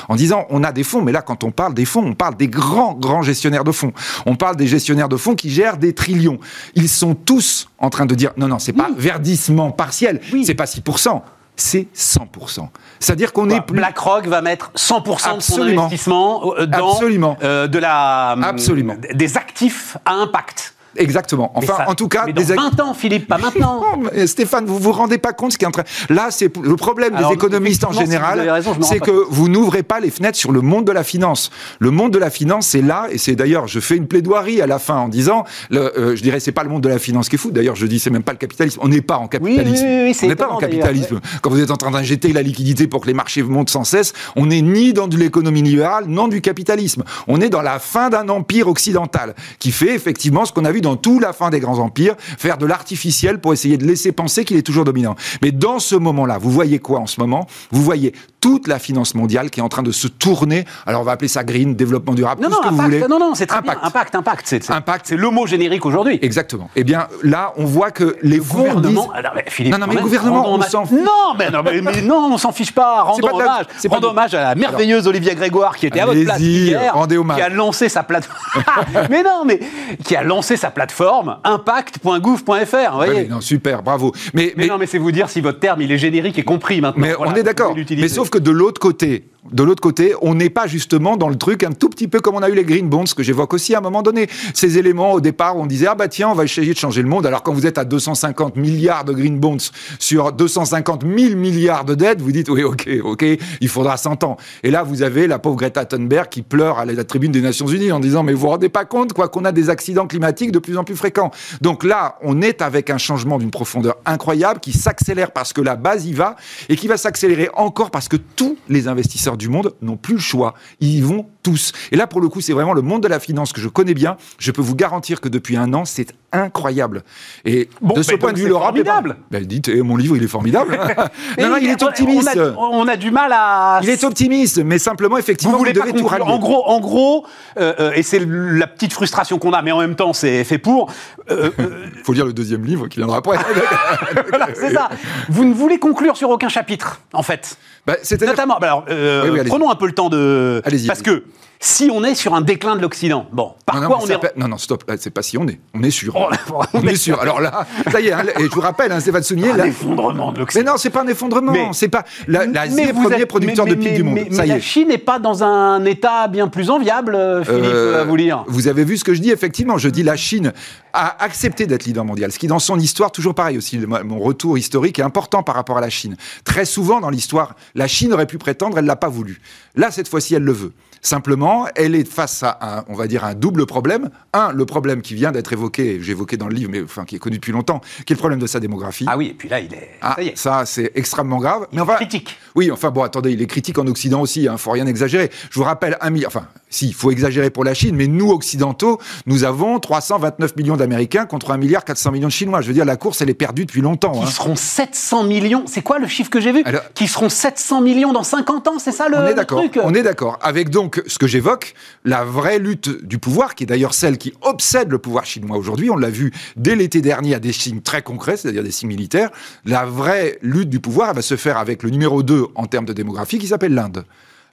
[0.09, 2.35] en disant on a des fonds, mais là quand on parle des fonds, on parle
[2.35, 3.93] des grands, grands gestionnaires de fonds.
[4.25, 6.39] On parle des gestionnaires de fonds qui gèrent des trillions.
[6.75, 10.45] Ils sont tous en train de dire non, non, c'est pas verdissement partiel, Oui.
[10.45, 11.21] c'est pas 6%.
[11.57, 12.67] C'est 100%.
[12.99, 13.77] C'est-à-dire qu'on est plus.
[13.77, 17.37] BlackRock va mettre 100% de son investissement euh, dans Absolument.
[17.43, 18.95] euh, de la, Absolument.
[19.13, 20.74] des actifs à impact.
[20.97, 21.51] Exactement.
[21.55, 23.81] Enfin, ça- en tout cas, mais dans des ac- 20 ans, Philippe, pas maintenant.
[23.95, 25.83] Non, Stéphane, vous vous rendez pas compte ce qui est en train.
[26.09, 29.99] Là, c'est le problème Alors, des économistes en si général, c'est que vous n'ouvrez pas
[29.99, 31.51] les fenêtres sur le monde de la finance.
[31.79, 34.67] Le monde de la finance, c'est là, et c'est d'ailleurs, je fais une plaidoirie à
[34.67, 37.29] la fin en disant, le, euh, je dirais, c'est pas le monde de la finance
[37.29, 37.51] qui est fou.
[37.51, 38.79] D'ailleurs, je dis, c'est même pas le capitalisme.
[38.83, 39.85] On n'est pas en capitalisme.
[39.85, 41.19] oui, oui, oui, c'est on n'est pas en capitalisme.
[41.41, 44.13] Quand vous êtes en train d'injecter la liquidité pour que les marchés montent sans cesse,
[44.35, 47.03] on n'est ni dans de l'économie libérale, non du capitalisme.
[47.27, 50.81] On est dans la fin d'un empire occidental qui fait effectivement ce qu'on a vu
[50.85, 54.45] dans toute la fin des grands empires, faire de l'artificiel pour essayer de laisser penser
[54.45, 55.15] qu'il est toujours dominant.
[55.41, 57.47] Mais dans ce moment-là, vous voyez quoi en ce moment?
[57.71, 58.13] Vous voyez
[58.45, 60.65] toute la finance mondiale qui est en train de se tourner.
[60.85, 62.93] Alors on va appeler ça green, développement durable, Non, tout non, ce que vous impact,
[62.97, 63.07] voulez.
[63.09, 63.79] non, non, c'est très Impact.
[63.79, 63.87] bien.
[63.87, 64.41] Impact, impact.
[64.45, 65.05] C'est, c'est- Impact.
[65.07, 66.19] c'est le mot générique aujourd'hui.
[66.21, 66.69] Exactement.
[66.75, 69.01] Eh bien là, on voit que les Le fonds gouvernement.
[69.05, 70.99] disent- Alors, mais Philippe, Non, non, mais le gouvernement, on s'en fiche.
[70.99, 73.01] Non, mais non, mais, mais non, on s'en fiche pas.
[73.01, 73.65] Rendons pas la- hommage.
[73.79, 76.93] c'est pas Rendons hommage à la merveilleuse Olivia Grégoire qui était à votre place hier,
[76.93, 77.37] rendez hommage.
[77.37, 78.37] qui a lancé sa plateforme.
[79.09, 79.59] mais non, mais
[80.03, 82.91] qui a lancé sa plateforme impact.gouv.fr.
[82.91, 83.13] Vous voyez.
[83.23, 84.13] mais non, super, bravo.
[84.35, 86.81] Mais, mais, non, mais c'est vous dire si votre terme il est générique et compris
[86.81, 87.01] maintenant.
[87.01, 87.75] Mais Voilà, on est d'accord.
[87.89, 91.35] Mais sauf que de l'autre côté, de l'autre côté, on n'est pas justement dans le
[91.35, 93.75] truc un tout petit peu comme on a eu les green bonds, que j'évoque aussi
[93.75, 94.27] à un moment donné.
[94.55, 97.07] Ces éléments, au départ, on disait, ah bah tiens, on va essayer de changer le
[97.07, 97.27] monde.
[97.27, 99.57] Alors quand vous êtes à 250 milliards de green bonds
[99.99, 103.23] sur 250 000 milliards de dettes, vous dites, oui, ok, ok,
[103.61, 104.37] il faudra 100 ans.
[104.63, 107.67] Et là, vous avez la pauvre Greta Thunberg qui pleure à la tribune des Nations
[107.67, 110.51] Unies en disant, mais vous vous rendez pas compte, quoi, qu'on a des accidents climatiques
[110.51, 111.29] de plus en plus fréquents.
[111.61, 115.75] Donc là, on est avec un changement d'une profondeur incroyable qui s'accélère parce que la
[115.75, 116.35] base y va
[116.67, 120.19] et qui va s'accélérer encore parce que tous les investisseurs du monde n'ont plus le
[120.19, 120.53] choix.
[120.79, 121.71] Ils y vont tous.
[121.91, 123.93] Et là, pour le coup, c'est vraiment le monde de la finance que je connais
[123.93, 124.17] bien.
[124.39, 127.03] Je peux vous garantir que depuis un an, c'est incroyable.
[127.45, 129.17] Et Bon, de ce mais point de vue, pas- formidable.
[129.31, 130.77] Ben, dites, eh, mon livre, il est formidable.
[131.39, 132.35] non, non, il est optimiste.
[132.35, 133.79] On a, on a du mal à.
[133.83, 136.23] Il est optimiste, mais simplement, Vous effectivement, vous, voulez pas devez tout rallier.
[136.25, 137.25] En gros, en gros,
[137.57, 140.57] euh, euh, et c'est la petite frustration qu'on a, mais en même temps, c'est fait
[140.57, 140.91] pour.
[141.31, 143.37] euh, euh, faut lire le deuxième livre qui viendra après.
[144.29, 144.89] voilà, c'est ça.
[145.29, 147.57] Vous ne voulez conclure sur aucun chapitre, en fait.
[147.85, 150.61] Bah, Notamment, bah alors, euh, Oui, oui, prenons un peu le temps de.
[150.65, 151.23] Allez-y, Parce que
[151.59, 154.19] si on est sur un déclin de l'Occident, bon, par Non, non, quoi mais on
[154.21, 154.37] est.
[154.37, 154.83] non, non, stop.
[154.87, 155.59] Là, c'est pas si on est.
[155.73, 156.15] On est sûr.
[156.15, 157.19] Oh, on est sûr.
[157.21, 158.11] Alors là, ça y est.
[158.11, 159.67] hein, et je vous rappelle, hein, Stéphane Soumier, Un là.
[159.67, 160.71] effondrement de Mais l'Occident.
[160.73, 161.51] non, c'est pas un effondrement.
[161.51, 162.03] Mais- c'est pas.
[162.27, 164.13] la- L'Asie est le vous premier êtes- producteur mais- de mais- mais- du monde.
[164.15, 164.61] Mais, ça mais y la est.
[164.61, 168.43] Chine n'est pas dans un état bien plus enviable, euh, Philippe, Euh, à vous lire.
[168.47, 169.77] Vous avez vu ce que je dis, effectivement.
[169.77, 170.53] Je dis la Chine
[170.93, 172.31] a accepté d'être leader mondial.
[172.31, 175.77] Ce qui, dans son histoire, toujours pareil aussi, mon retour historique est important par rapport
[175.77, 176.15] à la Chine.
[176.43, 179.41] Très souvent, dans l'histoire, la Chine aurait pu prétendre, elle l'a pas voulu.
[179.75, 180.71] Là, cette fois-ci, elle le veut.
[181.01, 184.09] Simplement, elle est face à un, on va dire, un double problème.
[184.33, 187.15] Un, le problème qui vient d'être évoqué, j'ai évoqué dans le livre, mais enfin, qui
[187.15, 189.05] est connu depuis longtemps, qui est le problème de sa démographie.
[189.07, 189.91] Ah oui, et puis là, il est.
[190.01, 190.37] Ah, ça y est.
[190.37, 191.67] ça, c'est extrêmement grave.
[191.71, 192.37] Mais on va, Critique.
[192.55, 195.29] oui, enfin bon, attendez, il est critique en Occident aussi, hein, faut rien exagérer.
[195.49, 198.31] Je vous rappelle, un milliard, enfin, si, il faut exagérer pour la Chine, mais nous,
[198.31, 202.61] Occidentaux, nous avons 329 millions d'Américains contre 1 milliard 400 millions de Chinois.
[202.61, 204.11] Je veux dire, la course, elle est perdue depuis longtemps.
[204.11, 204.27] Qui hein.
[204.27, 205.63] seront 700 millions.
[205.67, 206.63] C'est quoi le chiffre que j'ai vu?
[206.65, 209.79] Alors- Qui seront 700 millions dans 50 ans, c'est ça le, On est d'accord, truc?
[209.83, 210.37] on est d'accord.
[210.41, 214.33] Avec donc ce que j'évoque, la vraie lutte du pouvoir, qui est d'ailleurs celle qui
[214.41, 218.01] obsède le pouvoir chinois aujourd'hui, on l'a vu dès l'été dernier à des signes très
[218.01, 219.29] concrets, c'est-à-dire des signes militaires,
[219.65, 222.85] la vraie lutte du pouvoir elle va se faire avec le numéro 2 en termes
[222.85, 224.05] de démographie qui s'appelle l'Inde.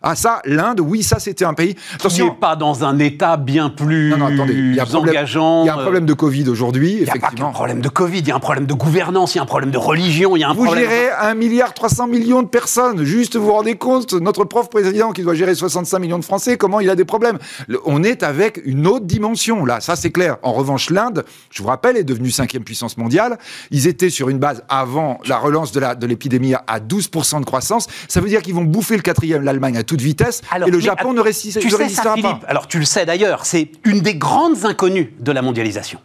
[0.02, 1.76] Ah ça, l'Inde, oui, ça c'était un pays.
[1.94, 5.62] Attention, n'est pas dans un état bien plus non, non, attendez, il y a engageant.
[5.62, 7.28] Il y a un problème de Covid aujourd'hui, effectivement.
[7.32, 9.34] Il y a pas un problème de Covid, il y a un problème de gouvernance,
[9.34, 10.84] il y a un problème de religion, il y a un vous problème.
[10.84, 13.04] Vous gérez 1 milliard 300 millions de personnes.
[13.04, 16.56] Juste, vous vous rendez compte, notre prof président qui doit gérer 65 millions de Français,
[16.56, 17.38] comment il a des problèmes?
[17.84, 20.36] On est avec une autre dimension là, ça c'est clair.
[20.42, 23.38] En revanche, l'Inde, je vous rappelle, est devenue cinquième puissance mondiale.
[23.70, 27.86] Ils étaient sur une base avant la relance de l'épidémie de à 12% de croissance.
[28.08, 30.40] Ça veut dire qu'ils vont bouffer le quatrième, l'Allemagne à toute vitesse.
[30.50, 33.70] Alors, le Japon ne, résiste, tu sais ça, Philippe, Alors tu le sais d'ailleurs, c'est
[33.84, 35.98] une des grandes inconnues de la mondialisation.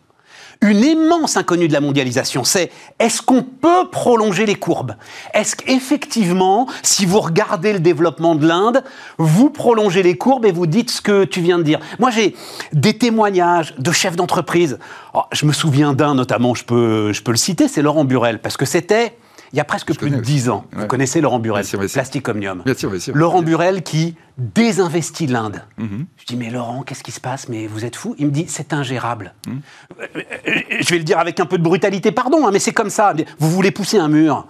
[0.62, 4.96] Une immense inconnue de la mondialisation, c'est est-ce qu'on peut prolonger les courbes?
[5.34, 8.84] Est-ce qu'effectivement, si vous regardez le développement de l'Inde,
[9.20, 11.80] vous prolongez les courbes et vous dites ce que tu viens de dire?
[12.00, 12.36] Moi, j'ai
[12.74, 14.80] des témoignages de chefs d'entreprise.
[15.14, 18.40] Oh, je me souviens d'un notamment, je peux, je peux le citer, c'est Laurent Burel,
[18.42, 19.16] parce que c'était
[19.54, 20.66] il y a presque plus de dix ans.
[20.74, 22.64] Vous connaissez Laurent Burel, Plastic Omnium.
[22.66, 23.16] Bien sûr, bien sûr.
[23.16, 25.64] Laurent Burel qui désinvestit l'Inde.
[25.78, 26.06] Mhm.
[26.18, 27.50] Je dis, mais Laurent, qu'est-ce qui se passe?
[27.50, 29.34] Mais vous êtes fou Il me dit, c'est ingérable.
[29.48, 29.62] Mhm.
[30.02, 32.90] Euh, je vais le dire avec un peu de brutalité, pardon, hein, mais c'est comme
[32.90, 33.14] ça.
[33.40, 34.48] Vous voulez pousser un mur.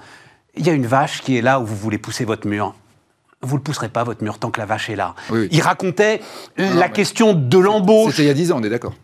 [0.56, 2.74] Il y a une vache qui est là où vous voulez pousser votre mur
[3.44, 5.14] vous ne le pousserez pas, votre mur, tant que la vache est là.
[5.52, 6.22] Il racontait
[6.58, 8.12] la question de l'embauche.
[8.12, 8.96] C'était il y a dix ans, on est d'accord.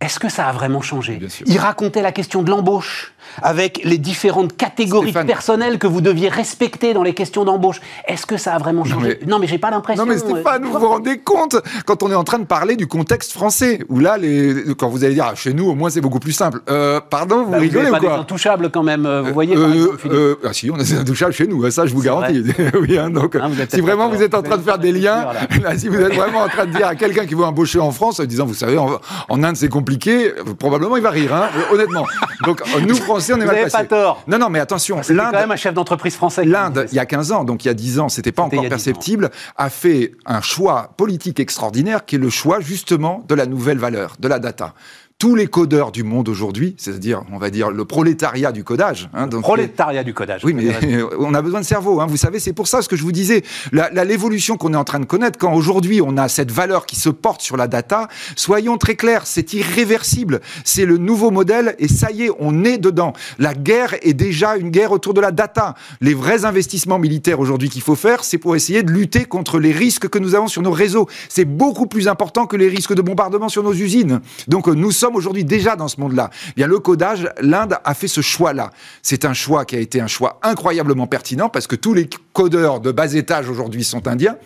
[0.00, 1.18] Est-ce que ça a vraiment changé?
[1.46, 6.94] Il racontait la question de l'embauche avec les différentes catégories personnelles que vous deviez respecter
[6.94, 7.80] dans les questions d'embauche.
[8.06, 10.04] Est-ce que ça a vraiment changé Non, mais, j'ai pas l'impression.
[10.04, 11.56] Non, mais Stéphane, euh, vous vous rendez compte
[11.86, 15.04] quand on est en train de parler du contexte français, où là, les, quand vous
[15.04, 16.60] allez dire ah, chez nous, au moins c'est beaucoup plus simple.
[16.68, 19.56] Euh, pardon, vous bah, rigolez vous ou quoi des intouchables quand même, euh, vous voyez.
[19.56, 22.44] ah si, on a des intouchables chez nous, hein, ça je vous garantis.
[22.80, 25.28] oui, hein, donc, hein, si vraiment vous êtes en train de faire des liens,
[25.76, 28.20] si vous êtes vraiment en train de dire à quelqu'un qui veut embaucher en France,
[28.20, 31.32] en disant, vous savez, en, Inde c'est compliqué, probablement il va rire,
[31.70, 32.06] honnêtement.
[32.46, 34.22] Donc nous Français, on est Vous mal pas tort.
[34.26, 35.00] Non, non, mais attention.
[35.08, 36.44] L'Inde, quand même un chef d'entreprise français.
[36.44, 38.68] L'Inde, il y a 15 ans, donc il y a 10 ans, c'était pas encore
[38.68, 43.78] perceptible, a fait un choix politique extraordinaire qui est le choix justement de la nouvelle
[43.78, 44.74] valeur, de la data
[45.18, 49.08] tous les codeurs du monde aujourd'hui, c'est-à-dire, on va dire, le prolétariat du codage.
[49.14, 50.44] Hein, donc, prolétariat du codage.
[50.44, 50.74] Oui, mais
[51.18, 52.00] on a besoin de cerveau.
[52.00, 53.42] Hein, vous savez, c'est pour ça ce que je vous disais.
[53.72, 57.08] L'évolution qu'on est en train de connaître, quand aujourd'hui on a cette valeur qui se
[57.08, 60.40] porte sur la data, soyons très clairs, c'est irréversible.
[60.64, 63.12] C'est le nouveau modèle et ça y est, on est dedans.
[63.38, 65.74] La guerre est déjà une guerre autour de la data.
[66.00, 69.72] Les vrais investissements militaires aujourd'hui qu'il faut faire, c'est pour essayer de lutter contre les
[69.72, 71.08] risques que nous avons sur nos réseaux.
[71.28, 74.20] C'est beaucoup plus important que les risques de bombardement sur nos usines.
[74.48, 76.30] Donc nous sommes sommes aujourd'hui déjà dans ce monde-là.
[76.48, 78.70] Eh bien, le codage, l'Inde a fait ce choix-là.
[79.02, 82.80] C'est un choix qui a été un choix incroyablement pertinent parce que tous les codeurs
[82.80, 84.36] de bas étage aujourd'hui sont indiens.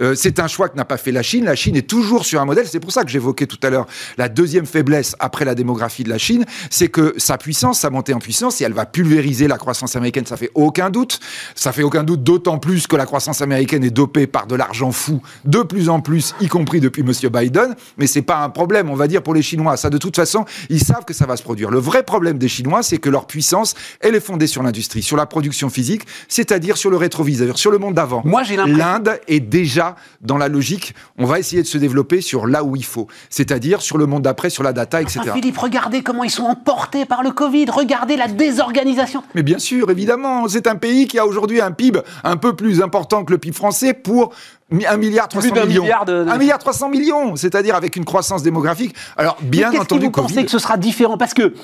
[0.00, 1.44] Euh, c'est un choix que n'a pas fait la Chine.
[1.44, 2.66] La Chine est toujours sur un modèle.
[2.66, 3.86] C'est pour ça que j'évoquais tout à l'heure
[4.18, 8.14] la deuxième faiblesse après la démographie de la Chine, c'est que sa puissance, sa montée
[8.14, 11.20] en puissance, et elle va pulvériser la croissance américaine, ça fait aucun doute.
[11.54, 14.92] Ça fait aucun doute, d'autant plus que la croissance américaine est dopée par de l'argent
[14.92, 17.12] fou, de plus en plus, y compris depuis M.
[17.30, 17.74] Biden.
[17.96, 19.76] Mais c'est pas un problème, on va dire, pour les Chinois.
[19.76, 21.70] Ça, de toute façon, ils savent que ça va se produire.
[21.70, 25.16] Le vrai problème des Chinois, c'est que leur puissance, elle est fondée sur l'industrie, sur
[25.16, 28.22] la production physique, c'est-à-dire sur le rétroviseur, sur le monde d'avant.
[28.24, 28.78] Moi, j'ai l'impression.
[28.78, 32.76] L'Inde est déjà dans la logique, on va essayer de se développer sur là où
[32.76, 35.20] il faut, c'est-à-dire sur le monde d'après, sur la data, etc.
[35.34, 39.22] Philippe, regardez comment ils sont emportés par le Covid, regardez la désorganisation.
[39.34, 42.82] Mais bien sûr, évidemment, c'est un pays qui a aujourd'hui un PIB un peu plus
[42.82, 44.32] important que le PIB français pour
[44.72, 45.82] 1 milliard 300 millions.
[45.82, 46.26] Milliard de...
[46.28, 48.94] 1 milliard 300 millions, c'est-à-dire avec une croissance démographique.
[49.16, 51.18] Alors, bien Mais entendu, que vous pensez que ce sera différent?
[51.18, 51.54] Parce que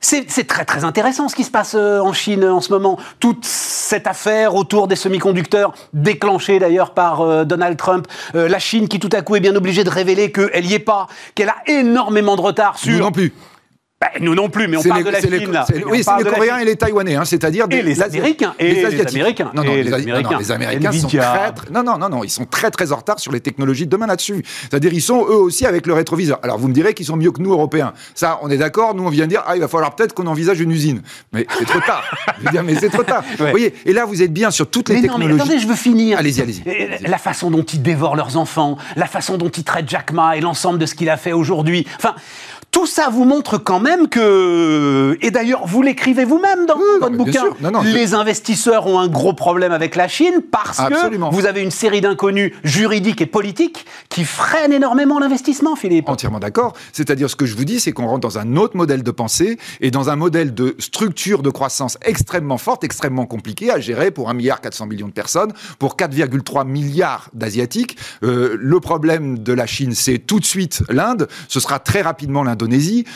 [0.00, 2.98] c'est très très intéressant ce qui se passe euh, en Chine en ce moment.
[3.20, 8.06] Toute cette affaire autour des semi-conducteurs, déclenchée d'ailleurs par euh, Donald Trump.
[8.34, 10.78] Euh, la Chine qui tout à coup est bien obligée de révéler qu'elle n'y est
[10.78, 12.98] pas, qu'elle a énormément de retard sur...
[12.98, 13.32] Non plus.
[14.00, 15.66] Ben, nous non plus, mais on parle de la Chine, là.
[15.90, 17.78] Oui, c'est les Coréens et les Taïwanais, hein, c'est-à-dire des...
[17.78, 18.54] Et les Américains.
[18.60, 19.50] Et les, Américains.
[19.52, 20.38] Non, non, les, Américains.
[20.38, 21.70] les Américains sont très, très...
[21.72, 24.06] Non, non, non, non, ils sont très, très en retard sur les technologies de demain
[24.06, 24.44] là-dessus.
[24.70, 26.38] C'est-à-dire, ils sont eux aussi avec le rétroviseur.
[26.44, 27.92] Alors, vous me direz qu'ils sont mieux que nous, Européens.
[28.14, 28.94] Ça, on est d'accord.
[28.94, 31.02] Nous, on vient de dire, ah, il va falloir peut-être qu'on envisage une usine.
[31.32, 32.04] Mais c'est trop tard.
[32.38, 33.24] je veux dire, mais c'est trop tard.
[33.36, 35.30] Vous voyez, et là, vous êtes bien sur toutes les mais technologies.
[35.30, 36.18] Non, mais attendez, je veux finir.
[36.18, 36.62] Allez-y, allez-y.
[37.02, 40.40] la façon dont ils dévorent leurs enfants, la façon dont ils traitent Jack Ma et
[40.40, 41.84] l'ensemble de ce qu'il a fait aujourd'hui.
[41.96, 42.14] Enfin,
[42.78, 47.46] tout ça vous montre quand même que, et d'ailleurs vous l'écrivez vous-même dans votre bouquin,
[47.82, 52.00] les investisseurs ont un gros problème avec la Chine parce que vous avez une série
[52.00, 56.08] d'inconnus juridiques et politiques qui freinent énormément l'investissement, Philippe.
[56.08, 56.74] Entièrement d'accord.
[56.92, 59.58] C'est-à-dire ce que je vous dis, c'est qu'on rentre dans un autre modèle de pensée
[59.80, 64.30] et dans un modèle de structure de croissance extrêmement forte, extrêmement compliquée à gérer pour
[64.30, 67.98] 1 milliard 400 millions de personnes, pour 4,3 milliards d'Asiatiques.
[68.22, 72.44] Euh, le problème de la Chine, c'est tout de suite l'Inde, ce sera très rapidement
[72.44, 72.67] l'Indonésie,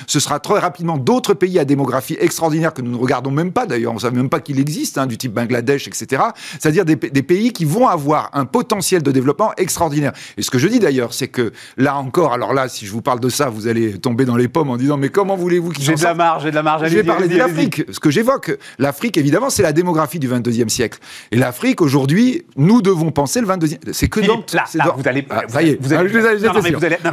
[0.06, 3.66] ce sera très rapidement d'autres pays à démographie extraordinaire que nous ne regardons même pas
[3.66, 6.22] d'ailleurs, on ne savait même pas qu'il existe, hein, du type Bangladesh, etc.
[6.58, 10.12] C'est-à-dire des, des, pays qui vont avoir un potentiel de développement extraordinaire.
[10.36, 13.02] Et ce que je dis d'ailleurs, c'est que là encore, alors là, si je vous
[13.02, 15.84] parle de ça, vous allez tomber dans les pommes en disant mais comment voulez-vous qu'ils
[15.84, 16.88] J'ai de la marge, j'ai de la marge.
[16.88, 17.84] Je vais parler de l'Afrique.
[17.90, 20.98] Ce que j'évoque, l'Afrique évidemment, c'est la démographie du 22e siècle.
[21.30, 23.92] Et l'Afrique aujourd'hui, nous devons penser le 22e.
[23.92, 24.44] C'est que dans.
[24.52, 25.26] Là, là vous allez.
[25.30, 26.02] Ah, vous, allez, vous allez,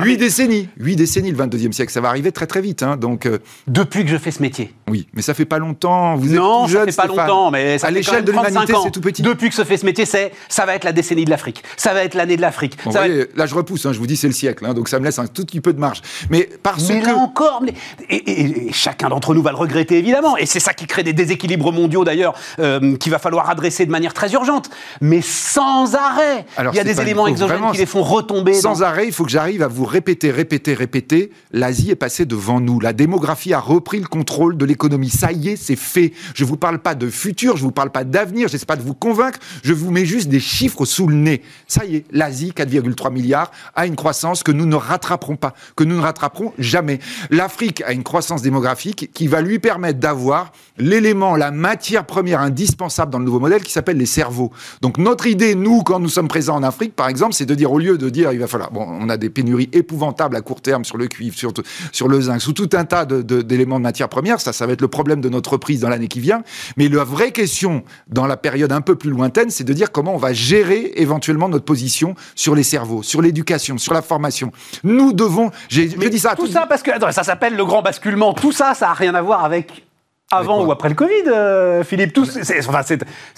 [0.03, 2.83] Huit décennies, huit décennies le 22e siècle, ça va arriver très très vite.
[2.83, 3.25] Hein, donc.
[3.25, 4.73] Euh, Depuis que je fais ce métier.
[4.87, 6.15] Oui, mais ça fait pas longtemps.
[6.15, 8.73] Vous non, êtes tout jeune, ça fait pas longtemps, mais ça à l'échelle de l'humanité,
[8.83, 9.21] c'est tout petit.
[9.21, 11.93] Depuis que je fais ce métier, c'est ça va être la décennie de l'Afrique, ça
[11.93, 12.77] va être l'année de l'Afrique.
[13.35, 13.85] Là, je repousse.
[13.85, 15.61] Hein, je vous dis, c'est le siècle, hein, donc ça me laisse un tout petit
[15.61, 16.01] peu de marge.
[16.29, 17.07] Mais parce mais que.
[17.07, 17.63] là encore,
[18.09, 21.71] et, chacun d'entre nous va le regretter évidemment, et c'est ça qui crée des déséquilibres
[21.71, 24.69] mondiaux d'ailleurs, euh, qu'il va falloir adresser de manière très urgente,
[25.01, 26.45] mais sans arrêt.
[26.71, 28.53] il y a des éléments exogènes qui les font retomber.
[28.53, 31.31] Sans arrêt, il faut que j'arrive à vous répéter, répéter, répéter.
[31.51, 32.79] L'Asie est passée devant nous.
[32.79, 35.11] La démographie a repris le contrôle de l'économie.
[35.11, 36.11] Ça y est, c'est fait.
[36.33, 38.95] Je vous parle pas de futur, je vous parle pas d'avenir, j'essaie pas de vous
[38.95, 39.37] convaincre.
[39.61, 41.43] Je vous mets juste des chiffres sous le nez.
[41.67, 45.83] Ça y est, l'Asie, 4,3 milliards, a une croissance que nous ne rattraperons pas, que
[45.83, 46.97] nous ne rattraperons jamais.
[47.29, 53.11] L'Afrique a une croissance démographique qui va lui permettre d'avoir l'élément, la matière première indispensable
[53.11, 54.51] dans le nouveau modèle qui s'appelle les cerveaux.
[54.81, 57.71] Donc notre idée, nous, quand nous sommes présents en Afrique, par exemple, c'est de dire,
[57.71, 60.61] au lieu de dire, il va falloir, bon, on a des pénuries épouvantables à court
[60.61, 61.37] terme sur le cuivre,
[61.91, 64.65] sur, sur le zinc, sous tout un tas d'éléments de, de matière première, ça, ça
[64.65, 66.43] va être le problème de notre reprise dans l'année qui vient.
[66.77, 70.15] Mais la vraie question, dans la période un peu plus lointaine, c'est de dire comment
[70.15, 74.53] on va gérer éventuellement notre position sur les cerveaux, sur l'éducation, sur la formation.
[74.85, 78.33] Nous devons, j'ai dit ça Tout ça parce que, attends, ça s'appelle le grand basculement.
[78.33, 79.88] Tout ça, ça n'a rien à voir avec
[80.31, 82.81] avant ou après le Covid, euh, Philippe C'est enfin,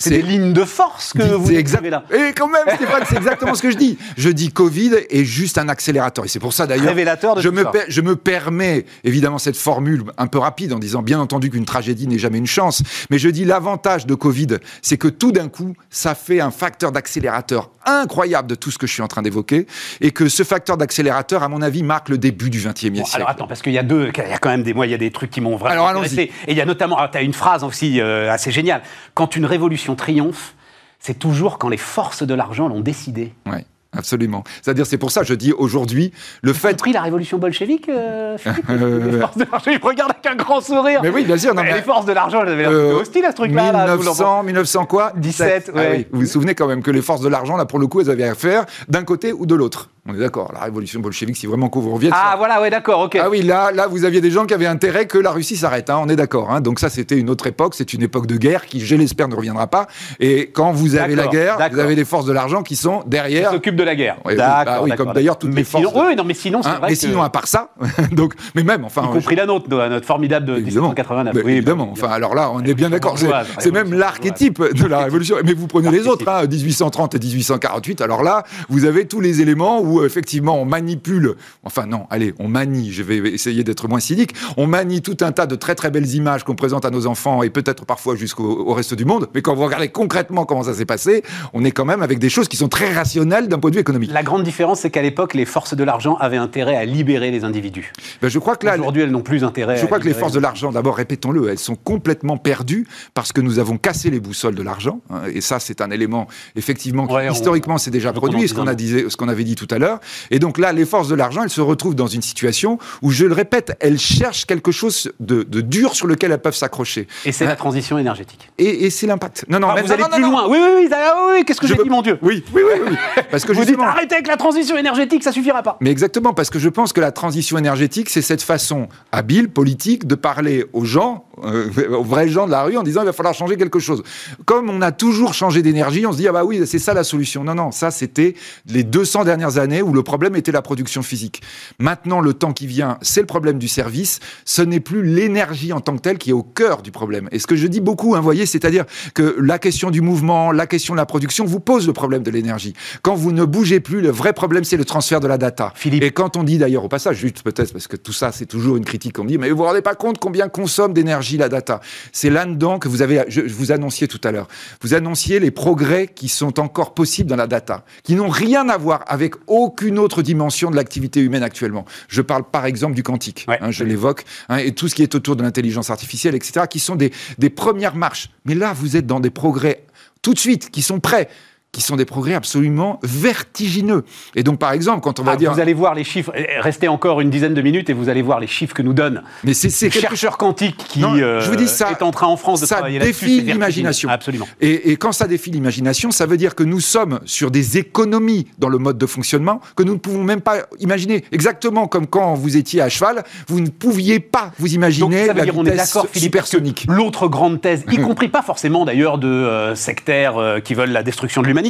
[0.08, 1.88] des lignes de force que vous exact...
[1.88, 2.04] là.
[2.12, 3.98] Et quand même, Stéphane, c'est exactement ce que je dis.
[4.18, 6.26] Je dis Covid est juste un accélérateur.
[6.26, 6.88] Et c'est pour ça d'ailleurs.
[6.88, 7.72] Révélateur de je, me ça.
[7.88, 12.08] je me permets évidemment cette formule un peu rapide en disant bien entendu qu'une tragédie
[12.08, 12.84] n'est jamais une chance.
[13.10, 16.92] Mais je dis l'avantage de Covid, c'est que tout d'un coup, ça fait un facteur
[16.92, 19.68] d'accélérateur incroyable de tout ce que je suis en train d'évoquer.
[20.00, 23.02] Et que ce facteur d'accélérateur, à mon avis, marque le début du XXe siècle.
[23.14, 24.12] Alors attends, parce qu'il y a deux.
[24.16, 25.88] Il y a quand même des, moi, il y a des trucs qui m'ont vraiment
[25.88, 26.32] alors, intéressé.
[26.48, 28.82] Et il y a notamment, ah, tu as une phrase aussi euh, assez géniale.
[29.14, 30.56] Quand une révolution triomphe,
[31.00, 33.34] c'est toujours quand les forces de l'argent l'ont décidé.
[33.46, 33.66] Ouais.
[33.98, 34.44] Absolument.
[34.62, 36.78] C'est-à-dire, c'est pour ça, je dis aujourd'hui, le fait.
[36.78, 38.38] pris la révolution bolchevique, euh,
[38.70, 41.02] Les forces de l'argent, il regarde avec un grand sourire.
[41.04, 41.54] Mais oui, bien sûr.
[41.54, 43.88] Non, Les forces de l'argent, elles avaient euh, hostile à ce truc-là.
[43.96, 45.12] 1900, 1900 quoi?
[45.18, 46.08] 17, ah oui.
[46.12, 48.10] Vous vous souvenez quand même que les forces de l'argent, là, pour le coup, elles
[48.10, 49.90] avaient affaire d'un côté ou de l'autre.
[50.10, 52.12] On est d'accord, la révolution bolchevique, si vraiment qu'on vous revienne.
[52.16, 53.20] Ah voilà, ouais, d'accord, ok.
[53.22, 55.92] Ah oui, là, là, vous aviez des gens qui avaient intérêt que la Russie s'arrête,
[55.92, 56.50] hein, on est d'accord.
[56.50, 56.60] Hein.
[56.60, 59.36] Donc ça, c'était une autre époque, c'est une époque de guerre qui, je l'espère, ne
[59.36, 59.86] reviendra pas.
[60.20, 63.50] Et quand vous avez la guerre, vous avez les forces de l'argent qui sont derrière.
[63.50, 64.18] Qui s'occupent de la guerre.
[64.26, 65.86] Oui, bah, oui comme d'ailleurs toutes les forces.
[65.94, 66.90] Oui, non, mais sinon, c'est hein, vrai.
[66.90, 67.70] Mais sinon, à part ça,
[68.12, 69.04] donc, mais même, enfin.
[69.04, 71.44] Y compris la nôtre, notre formidable de 1789.
[71.46, 71.90] oui, évidemment.
[71.92, 73.18] Enfin, alors là, on est bien d'accord.
[73.60, 75.36] C'est même l'archétype de la révolution.
[75.46, 78.02] Mais vous prenez les autres, 1830 et 1848.
[78.02, 82.48] Alors là, vous avez tous les éléments où effectivement on manipule, enfin non, allez, on
[82.48, 85.92] manie, je vais essayer d'être moins cynique, on manie tout un tas de très très
[85.92, 89.42] belles images qu'on présente à nos enfants et peut-être parfois jusqu'au reste du monde, mais
[89.42, 91.24] quand vous regardez concrètement comment ça s'est passé,
[91.54, 93.82] on est quand même avec des choses qui sont très rationnelles d'un point de vue
[93.82, 94.12] économique.
[94.12, 97.44] La grande différence, c'est qu'à l'époque, les forces de l'argent avaient intérêt à libérer les
[97.44, 97.92] individus.
[98.22, 99.78] Ben, je crois que là, aujourd'hui, elles n'ont plus intérêt.
[99.78, 103.42] Je crois que les forces de l'argent, d'abord, répétons-le, elles sont complètement perdues parce que
[103.42, 107.16] nous avons cassé les boussoles de l'argent, hein, et ça, c'est un élément effectivement qui,
[107.32, 109.81] historiquement, c'est déjà produit, ce qu'on a ce qu'on avait dit tout à l'heure.
[110.30, 113.26] Et donc là, les forces de l'argent, elles se retrouvent dans une situation où, je
[113.26, 117.08] le répète, elles cherchent quelque chose de, dur sur lequel elles peuvent s'accrocher.
[117.26, 118.50] Et c'est la transition énergétique.
[118.58, 119.46] Et, c'est l'impact.
[119.48, 120.48] Non, non, ah, vous allez plus loin.
[120.48, 120.96] Oui, oui, oui,
[121.34, 122.96] oui, qu'est-ce que j'ai dit, mon Dieu Oui, oui, oui, oui.
[123.32, 125.78] Parce que vous dites arrêtez avec la transition énergétique, ça suffira pas.
[125.82, 130.08] Mais exactement, parce que je pense que la transition énergétique, c'est cette façon habile, politique,
[130.08, 133.14] de parler aux gens, euh, aux vrais gens de la rue, en disant il va
[133.14, 134.04] falloir changer quelque chose.
[134.46, 137.04] Comme on a toujours changé d'énergie, on se dit ah bah oui, c'est ça la
[137.04, 137.44] solution.
[137.44, 138.36] Non, non, ça c'était
[138.68, 141.42] les 200 dernières années années où le problème était la production physique.
[141.80, 144.20] Maintenant, le temps qui vient, c'est le problème du service.
[144.46, 147.30] Ce n'est plus l'énergie en tant que telle qui est au cœur du problème.
[147.32, 150.68] Et ce que je dis beaucoup, hein, voyez, c'est-à-dire que la question du mouvement, la
[150.68, 152.74] question de la production vous pose le problème de l'énergie.
[153.02, 155.74] Quand vous ne bougez plus, le vrai problème, c'est le transfert de la data.
[155.76, 156.04] Philippe.
[156.04, 158.78] Et quand on dit d'ailleurs au passage, juste peut-être parce que tout ça, c'est toujours
[158.78, 161.82] une critique qu'on dit, mais vous vous rendez pas compte combien consomme d'énergie la data.
[162.12, 164.48] C'est là-dedans que vous avez, je, je vous annonciez tout à l'heure,
[164.82, 168.78] vous annonciez les progrès qui sont encore possibles dans la data, qui n'ont rien à
[168.78, 171.86] voir avec aucune autre dimension de l'activité humaine actuellement.
[172.08, 173.58] Je parle par exemple du quantique, Ouais.
[173.62, 176.80] hein, je l'évoque, hein, et tout ce qui est autour de l'intelligence artificielle, etc., qui
[176.80, 178.30] sont des, des premières marches.
[178.46, 179.84] Mais là, vous êtes dans des progrès
[180.22, 181.30] tout de suite, qui sont prêts
[181.72, 184.04] qui sont des progrès absolument vertigineux.
[184.36, 185.54] Et donc, par exemple, quand on va Ah, dire...
[185.54, 186.32] Vous allez voir les chiffres.
[186.36, 188.92] Eh, Restez encore une dizaine de minutes et vous allez voir les chiffres que nous
[188.94, 192.02] donne Mais c'est c'est le chercheur quantique qui Non, euh, je vous dis ça- est
[192.04, 193.26] en train en France de ça travailler là-dessus.
[193.26, 194.10] défie l'imagination.
[194.10, 194.48] Absolument.
[194.60, 198.48] Et, et quand ça défie l'imagination, ça veut dire que nous sommes sur des économies
[198.60, 201.24] dans le mode de fonctionnement que nous ne pouvons même pas imaginer.
[201.32, 205.34] Exactement comme quand vous étiez à cheval, vous ne pouviez pas vous Donc imaginer ça
[205.34, 206.86] veut la dire on est vitesse d'accord, Philippe, supersonique.
[206.90, 211.04] l'autre grande thèse, y compris pas forcément d'ailleurs de euh, sectaires euh, qui veulent la
[211.04, 211.61] destruction de l'humanité,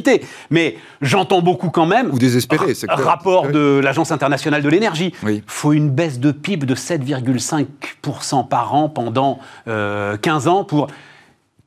[0.50, 2.12] mais j'entends beaucoup quand même.
[2.12, 3.06] Ou désespérés, ra- c'est clair.
[3.06, 5.14] Rapport de l'Agence internationale de l'énergie.
[5.24, 5.44] Oui.
[5.48, 10.88] Faut une baisse de PIB de 7,5% par an pendant euh, 15 ans pour.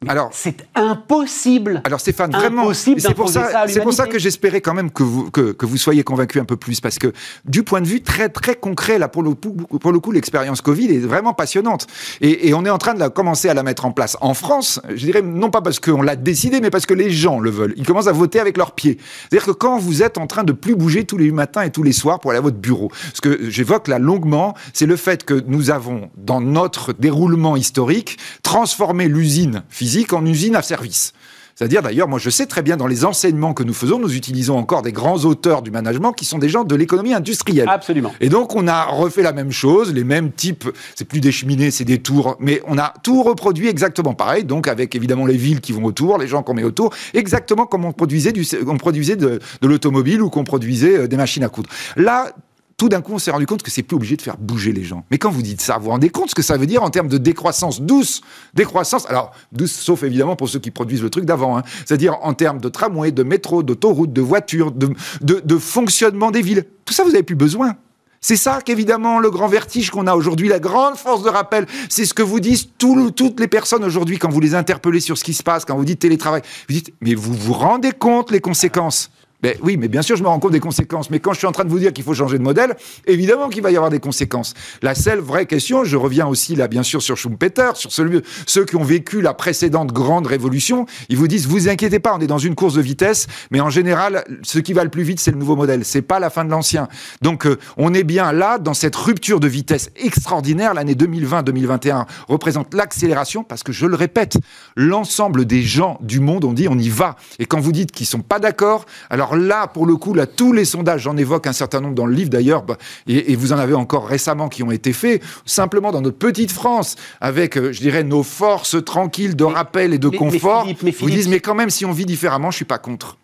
[0.09, 1.83] Alors, C'est impossible.
[1.85, 5.03] Alors Stéphane, vraiment, Impossible c'est pour ça, c'est pour ça que j'espérais quand même que
[5.03, 7.13] vous que, que vous soyez convaincu un peu plus, parce que
[7.45, 10.61] du point de vue très très concret, là pour le coup, pour le coup, l'expérience
[10.61, 11.87] Covid est vraiment passionnante,
[12.21, 14.35] et, et on est en train de la, commencer à la mettre en place en
[14.35, 14.81] France.
[14.89, 17.75] Je dirais non pas parce qu'on l'a décidé, mais parce que les gens le veulent.
[17.77, 18.99] Ils commencent à voter avec leurs pieds.
[19.31, 21.83] C'est-à-dire que quand vous êtes en train de plus bouger tous les matins et tous
[21.83, 25.25] les soirs pour aller à votre bureau, ce que j'évoque là longuement, c'est le fait
[25.25, 31.13] que nous avons dans notre déroulement historique transformé l'usine physique en usine à service.
[31.55, 34.59] C'est-à-dire, d'ailleurs, moi je sais très bien dans les enseignements que nous faisons, nous utilisons
[34.59, 37.69] encore des grands auteurs du management qui sont des gens de l'économie industrielle.
[37.69, 38.13] Absolument.
[38.21, 41.71] Et donc on a refait la même chose, les mêmes types, c'est plus des cheminées,
[41.71, 45.61] c'est des tours, mais on a tout reproduit exactement pareil, donc avec évidemment les villes
[45.61, 49.17] qui vont autour, les gens qu'on met autour, exactement comme on produisait, du, on produisait
[49.17, 51.71] de, de l'automobile ou qu'on produisait euh, des machines à coudre.
[51.97, 52.33] Là,
[52.77, 54.83] tout d'un coup, on s'est rendu compte que c'est plus obligé de faire bouger les
[54.83, 55.05] gens.
[55.11, 56.91] Mais quand vous dites ça, vous vous rendez compte ce que ça veut dire en
[56.91, 58.21] termes de décroissance douce?
[58.55, 61.57] Décroissance, alors douce, sauf évidemment pour ceux qui produisent le truc d'avant.
[61.57, 61.63] hein.
[61.87, 66.65] C'est-à-dire en termes de tramway, de métro, d'autoroute, de voitures, de, fonctionnement des villes.
[66.85, 67.77] Tout ça, vous n'avez plus besoin.
[68.21, 72.07] C'est ça qu'évidemment le grand vertige qu'on a aujourd'hui, la grande force de rappel, c'est
[72.07, 75.35] ce que vous disent toutes les personnes aujourd'hui quand vous les interpellez sur ce qui
[75.35, 76.41] se passe, quand vous dites télétravail.
[76.69, 79.11] Vous dites, mais vous vous rendez compte les conséquences?
[79.45, 81.11] Ben oui, mais bien sûr, je me rends compte des conséquences.
[81.11, 82.77] Mais quand je suis en train de vous dire qu'il faut changer de modèle,
[83.07, 84.55] évidemment qu'il va y avoir des conséquences.
[84.81, 88.65] La seule vraie question, je reviens aussi là, bien sûr, sur Schumpeter, sur celui, ceux
[88.65, 90.87] qui ont vécu la précédente grande révolution.
[91.11, 93.69] Ils vous disent, vous inquiétez pas, on est dans une course de vitesse, mais en
[93.69, 95.85] général, ce qui va le plus vite, c'est le nouveau modèle.
[95.85, 96.89] C'est pas la fin de l'ancien.
[97.21, 100.73] Donc, euh, on est bien là, dans cette rupture de vitesse extraordinaire.
[100.73, 104.39] L'année 2020-2021 représente l'accélération parce que, je le répète,
[104.75, 107.17] l'ensemble des gens du monde ont dit, on y va.
[107.39, 110.53] Et quand vous dites qu'ils sont pas d'accord, alors là, pour le coup, là, tous
[110.53, 112.77] les sondages, j'en évoque un certain nombre dans le livre d'ailleurs, bah,
[113.07, 116.53] et, et vous en avez encore récemment qui ont été faits, simplement dans notre petite
[116.53, 120.19] France, avec, euh, je dirais, nos forces tranquilles de Mais- rappel et de mais- mais
[120.19, 122.79] confort, Philippe, mais vous disent, mais quand même, si on vit différemment, je suis pas
[122.79, 123.17] contre.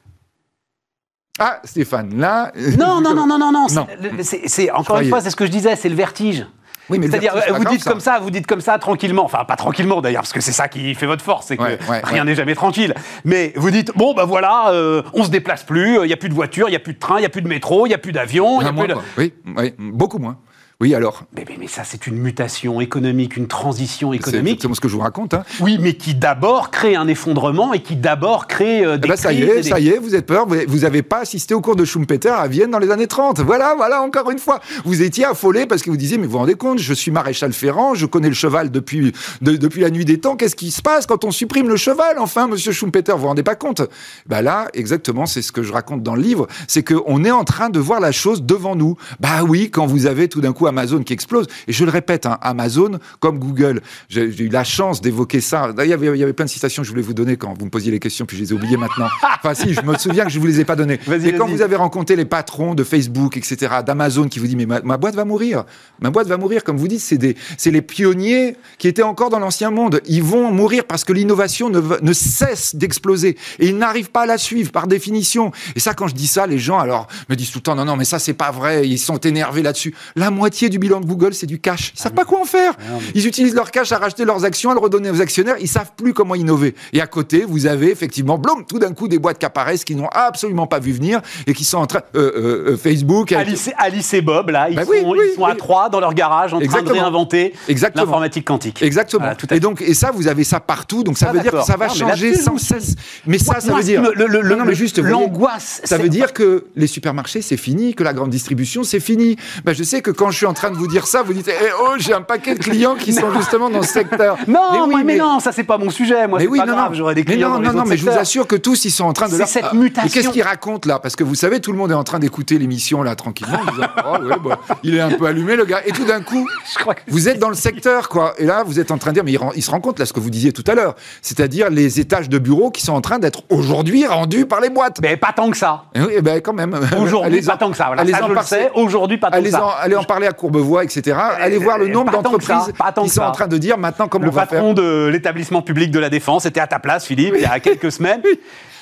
[1.39, 2.53] Ah, Stéphane, là...
[2.79, 3.67] Non, non, non, non, non, non.
[3.71, 3.87] Non.
[4.19, 5.05] c'est- c'est- C'est encore croyais.
[5.05, 6.47] une fois, c'est ce que je disais, c'est le vertige.
[6.91, 9.25] Oui, mais le C'est-à-dire, vous dites comme ça, vous dites comme ça tranquillement.
[9.25, 11.79] Enfin, pas tranquillement d'ailleurs, parce que c'est ça qui fait votre force, c'est que Ouais,
[11.89, 12.95] ouais, rien n'est jamais tranquille.
[13.25, 16.29] Mais vous dites, bon, ben voilà, euh, on se déplace plus, il n'y a plus
[16.29, 17.91] de voiture, il n'y a plus de train, il n'y a plus de métro, il
[17.91, 19.09] n'y a plus d'avion, il Il y n'y en a a plus moins, de.
[19.19, 20.37] Oui, oui, beaucoup moins.
[20.81, 24.53] Oui, alors, Mais, mais- mais ça, c'est une mutation économique, une transition c'est économique.
[24.55, 25.35] exactement ce que je vous raconte.
[25.35, 25.43] Hein.
[25.61, 29.17] Oui, mais qui d'abord crée un effondrement et qui d'abord crée euh, Eh des ben,
[29.17, 31.53] ça y est, des- ça y est, vous êtes peur, vous- vous n'avez pas assisté
[31.53, 33.41] au cours de Schumpeter à Vienne dans les années 30.
[33.41, 34.61] Voilà, voilà, encore une fois.
[34.87, 37.53] Vous étiez affolé parce que vous disiez, mais vous vous rendez compte, je suis maréchal
[37.53, 39.13] ferrant, je connais le cheval depuis,
[39.43, 42.17] de- depuis la nuit des temps, qu'est-ce qui se passe quand on supprime le cheval
[42.19, 43.83] Enfin, monsieur Schumpeter, vous vous rendez pas compte?
[44.27, 47.45] Bah là, exactement, c'est ce que je raconte dans le livre, c'est qu'on est en
[47.45, 48.97] train de voir la chose devant nous.
[49.21, 52.27] Bah oui, quand vous avez tout d'un coup Amazon qui explose, et je le répète,
[52.27, 55.73] hein, Amazon, comme Google, j'ai eu la chance d'évoquer ça.
[55.73, 57.37] D'ailleurs, il y avait- il y avait plein de citations que je voulais vous donner
[57.37, 59.09] quand vous me posiez les questions, puis je les ai oubliées maintenant.
[59.43, 60.99] Enfin, si, je me souviens que je vous les ai pas données.
[61.09, 64.67] Mais quand vous avez rencontré les patrons de Facebook, etc., d'Amazon, qui vous disent, mais
[64.67, 65.65] ma, ma boîte va mourir.
[66.01, 66.63] Ma boîte va mourir.
[66.63, 70.01] Comme vous dites, c'est les pionniers qui étaient encore dans l'ancien monde.
[70.07, 73.39] Ils vont mourir parce que l'innovation ne, ne cesse d'exploser.
[73.59, 75.53] Et ils n'arrivent pas à la suivre, par définition.
[75.75, 77.87] Et ça, quand je dis ça, les gens, alors, me disent tout le temps, non,
[77.87, 78.87] non, mais ça, c'est pas vrai.
[78.87, 79.95] Ils sont énervés là-dessus.
[80.17, 81.93] La moitié moitié du bilan de Google, c'est du cash.
[81.95, 82.75] Ils savent pas quoi en faire.
[83.15, 85.57] Ils utilisent leur cash à racheter leurs actions, à le redonner aux actionnaires.
[85.59, 86.75] Ils savent plus comment innover.
[86.93, 89.95] Et à côté, vous avez effectivement, blum, tout d'un coup, des boîtes qui apparaissent qui
[89.95, 92.01] n'ont absolument pas vu venir et qui sont en train.
[92.15, 93.33] Euh, euh, euh, Facebook.
[93.33, 96.53] Alice, Alice, et Bob, là, ils bah sont, ils sont à trois dans leur garage
[96.53, 97.55] en train de réinventer
[97.95, 98.83] l'informatique quantique.
[98.83, 99.35] Exactement.
[99.35, 101.05] tout et donc, et ça, vous avez ça partout.
[101.05, 102.97] Donc, ça ah, veut dire que ça va changer sans cesse.
[103.27, 104.03] Mais ça, ça veut dire.
[104.15, 104.99] Le, non, mais juste.
[104.99, 105.81] L'angoisse.
[105.85, 109.37] Ça veut dire que les supermarchés, c'est fini, que la grande distribution, c'est fini.
[109.65, 111.49] Ben, je sais que quand je suis en train de vous dire ça, vous dites,
[111.49, 114.37] eh, oh, j'ai un paquet de clients qui sont justement dans ce secteur.
[114.51, 116.27] Non, mais, oui, mais, non, ça, c'est pas mon sujet.
[116.27, 116.95] Moi, c'est pas grave.
[116.95, 117.59] J'aurais des clients.
[117.61, 119.37] Mais non, non, non, mais je vous assure que tous, ils sont en train de.
[119.37, 120.03] C'est cette mutation.
[120.05, 120.99] Mais qu'est-ce qu'ils racontent là?
[120.99, 123.61] Parce que vous savez, tout le monde est en train d'écouter l'émission là tranquillement.
[124.05, 125.83] Oh, bah, il est un peu allumé le gars.
[125.87, 126.49] Et tout d'un coup,
[127.09, 128.35] vous êtes dans le secteur quoi.
[128.39, 130.13] Et là, vous êtes en train de dire, mais il, se rend compte là ce
[130.13, 133.19] que vous disiez tout à l'heure, c'est-à-dire les étages de bureaux qui sont en train
[133.19, 135.01] d'être aujourd'hui rendus par les boîtes.
[135.01, 135.85] Mais pas tant que ça.
[135.95, 136.75] Et oui, ben quand même.
[137.01, 137.87] Aujourd'hui, pas tant que ça.
[137.87, 138.71] Voilà, ça je le sais.
[138.75, 139.77] Aujourd'hui, pas tant que ça.
[139.81, 141.17] allez en parler à Courbevoie, etc.
[141.39, 142.73] Allez voir le nombre d'entreprises
[143.03, 144.63] qui sont en train de dire maintenant comment on va faire.
[144.63, 147.47] Le patron de l'établissement public de la défense était à ta place, Philippe, il y
[147.47, 148.23] a quelques semaines.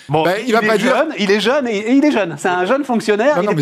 [0.09, 2.37] Bon, ben, il, va est jeune, il est jeune et, il est jeune.
[2.39, 3.39] C'est un jeune fonctionnaire.
[3.43, 3.55] il n'est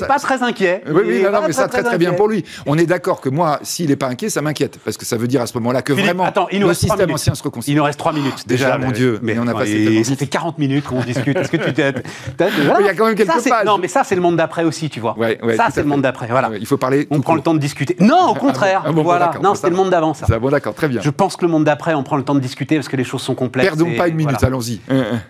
[0.00, 0.82] pas, pas, très inquiet.
[0.86, 2.44] Oui, oui, non, mais ça très très, bien pour lui.
[2.66, 5.26] On est d'accord que moi, s'il n'est pas inquiet, ça m'inquiète parce que ça veut
[5.26, 7.74] dire à ce moment-là que vraiment attends, il nous le système ancien se reconstruit.
[7.74, 8.46] Il nous reste 3 minutes.
[8.46, 10.04] Déjà, mon Dieu, mais on a passé.
[10.04, 11.36] Ça fait 40 minutes qu'on discute.
[11.36, 11.92] Est-ce que tu t'es
[12.40, 13.64] Il y a quand même quelques pages.
[13.64, 15.16] Non, mais ça c'est le monde d'après aussi, tu vois.
[15.56, 16.26] Ça c'est le monde d'après.
[16.28, 16.50] Voilà.
[16.58, 17.06] Il faut parler.
[17.10, 17.96] On prend le temps de discuter.
[18.00, 18.82] Non, au ah contraire.
[18.86, 19.32] Ah voilà.
[19.42, 20.26] Non, c'était le monde d'avant ça.
[20.38, 21.00] Bon, d'accord, très bien.
[21.00, 23.04] Je pense que le monde d'après, on prend le temps de discuter parce que les
[23.04, 23.68] choses sont complexes.
[23.68, 24.42] Perdons pas une minute.
[24.42, 24.80] Allons-y.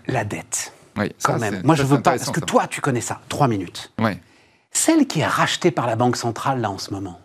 [0.09, 0.64] La dette.
[0.97, 1.63] Oui, quand même.
[1.65, 2.13] Moi, je veux pas.
[2.13, 3.21] Parce que toi, tu connais ça.
[3.29, 3.93] Trois minutes.
[3.99, 4.13] Oui.
[4.71, 7.21] Celle qui est rachetée par la Banque centrale, là, en ce moment,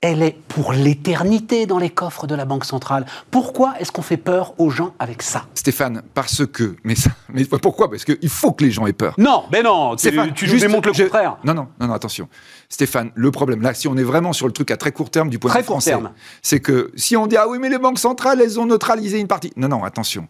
[0.00, 3.04] elle est pour l'éternité dans les coffres de la Banque centrale.
[3.30, 5.44] Pourquoi est-ce qu'on fait peur aux gens avec ça?
[5.54, 6.76] Stéphane, parce que.
[6.84, 9.14] Mais, ça, mais pourquoi Parce qu'il faut que les gens aient peur.
[9.18, 11.36] Non, mais non, Stéphane, tu, juste, nous démontres le contraire.
[11.44, 12.28] Non, non, non, non, attention.
[12.70, 15.28] Stéphane, le problème, là, si on est vraiment sur le truc à très court terme
[15.28, 15.94] du point de vue français,
[16.40, 19.28] c'est que si on dit Ah oui, mais les banques centrales, elles ont neutralisé une
[19.28, 19.52] partie.
[19.56, 20.28] Non, non, attention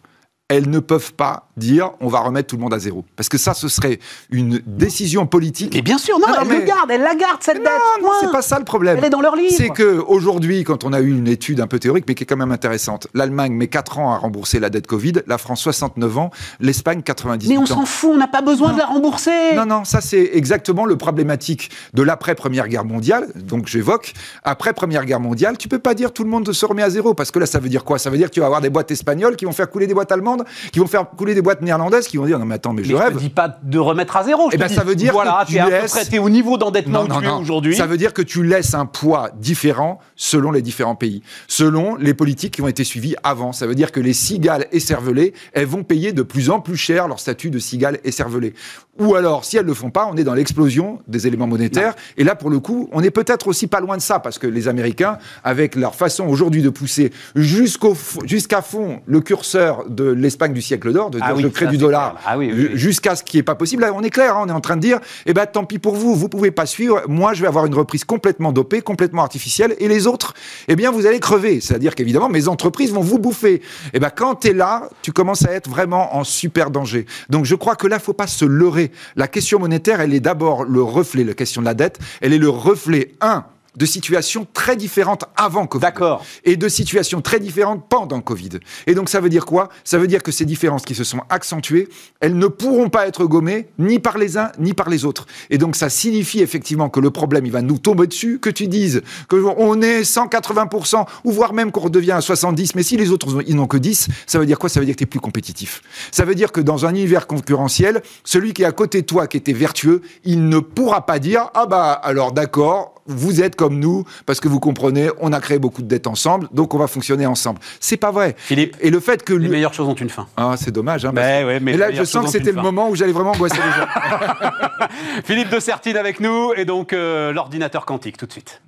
[0.51, 3.05] elles ne peuvent pas dire on va remettre tout le monde à zéro.
[3.15, 3.99] Parce que ça, ce serait
[4.31, 5.73] une décision politique.
[5.75, 7.67] Et bien sûr, non, elle le garde, elle la garde cette dette.
[8.01, 8.97] Non, non, c'est pas ça le problème.
[8.97, 9.53] Elle est dans leur livre.
[9.55, 12.25] C'est que aujourd'hui, quand on a eu une étude un peu théorique, mais qui est
[12.25, 16.17] quand même intéressante, l'Allemagne met 4 ans à rembourser la dette Covid, la France 69
[16.17, 17.53] ans, l'Espagne 98 ans.
[17.53, 19.55] Mais on s'en fout, on n'a pas besoin de la rembourser.
[19.55, 23.29] Non, non, ça c'est exactement le problématique de l'après Première Guerre mondiale.
[23.35, 24.11] Donc j'évoque
[24.43, 27.13] après Première Guerre mondiale, tu peux pas dire tout le monde se remet à zéro
[27.13, 27.97] parce que là, ça veut dire quoi?
[27.99, 29.93] Ça veut dire que tu vas avoir des boîtes espagnoles qui vont faire couler des
[29.93, 30.40] boîtes allemandes?
[30.71, 32.95] Qui vont faire couler des boîtes néerlandaises, qui vont dire non mais attends mais je
[32.95, 33.13] rêve.
[33.13, 34.49] Je dis pas de remettre à zéro.
[34.51, 36.19] Et eh ben ça veut dire voilà, que tu laisses...
[36.19, 37.05] au niveau d'endettement
[37.39, 37.75] aujourd'hui.
[37.75, 42.13] Ça veut dire que tu laisses un poids différent selon les différents pays, selon les
[42.13, 43.53] politiques qui ont été suivies avant.
[43.53, 47.07] Ça veut dire que les cigales écervelées, elles vont payer de plus en plus cher
[47.07, 48.53] leur statut de cigale écervelée.
[48.99, 51.95] Ou alors, si elles ne le font pas, on est dans l'explosion des éléments monétaires.
[52.17, 54.47] Et là, pour le coup, on est peut-être aussi pas loin de ça, parce que
[54.47, 60.61] les Américains, avec leur façon aujourd'hui de pousser jusqu'à fond le curseur de l'Espagne du
[60.61, 62.35] siècle d'or, de ah dire je crée du dollar, ah
[62.73, 63.81] jusqu'à ce qui n'est pas possible.
[63.81, 65.79] Là, on est clair, hein, on est en train de dire, eh ben, tant pis
[65.79, 67.01] pour vous, vous pouvez pas suivre.
[67.07, 70.33] Moi, je vais avoir une reprise complètement dopée, complètement artificielle, et les autres,
[70.67, 71.61] eh bien, vous allez crever.
[71.61, 73.61] C'est-à-dire qu'évidemment, mes entreprises vont vous bouffer.
[73.93, 77.05] Eh ben, quand tu es là, tu commences à être vraiment en super danger.
[77.29, 78.80] Donc, je crois que là, faut pas se leurrer.
[79.15, 82.37] La question monétaire, elle est d'abord le reflet, la question de la dette, elle est
[82.37, 83.45] le reflet, un,
[83.75, 85.81] de situations très différentes avant Covid.
[85.81, 86.25] D'accord.
[86.43, 88.59] Et de situations très différentes pendant Covid.
[88.87, 89.69] Et donc ça veut dire quoi?
[89.83, 91.87] Ça veut dire que ces différences qui se sont accentuées,
[92.19, 95.25] elles ne pourront pas être gommées ni par les uns ni par les autres.
[95.49, 98.67] Et donc ça signifie effectivement que le problème, il va nous tomber dessus, que tu
[98.67, 103.43] dises qu'on est 180%, ou voire même qu'on redevient à 70%, mais si les autres
[103.47, 104.69] ils n'ont que 10, ça veut dire quoi?
[104.69, 105.81] Ça veut dire que tu es plus compétitif.
[106.11, 109.27] Ça veut dire que dans un univers concurrentiel, celui qui est à côté de toi,
[109.27, 113.79] qui était vertueux, il ne pourra pas dire, ah bah alors d'accord, vous êtes comme
[113.79, 116.87] nous, parce que vous comprenez, on a créé beaucoup de dettes ensemble, donc on va
[116.87, 117.59] fonctionner ensemble.
[117.79, 118.35] C'est pas vrai.
[118.37, 120.27] Philippe, et le fait que les meilleures choses ont une fin.
[120.37, 121.05] Ah, c'est dommage.
[121.05, 123.71] Hein, mais, mais, là, je sens que c'était le moment où j'allais vraiment angoisser les
[123.71, 123.87] gens.
[125.25, 128.61] Philippe de Sertine avec nous, et donc euh, l'ordinateur quantique, tout de suite.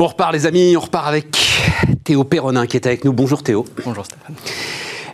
[0.00, 1.26] On repart les amis, on repart avec
[2.04, 3.12] Théo Perronin qui est avec nous.
[3.12, 3.64] Bonjour Théo.
[3.84, 4.36] Bonjour Stéphane.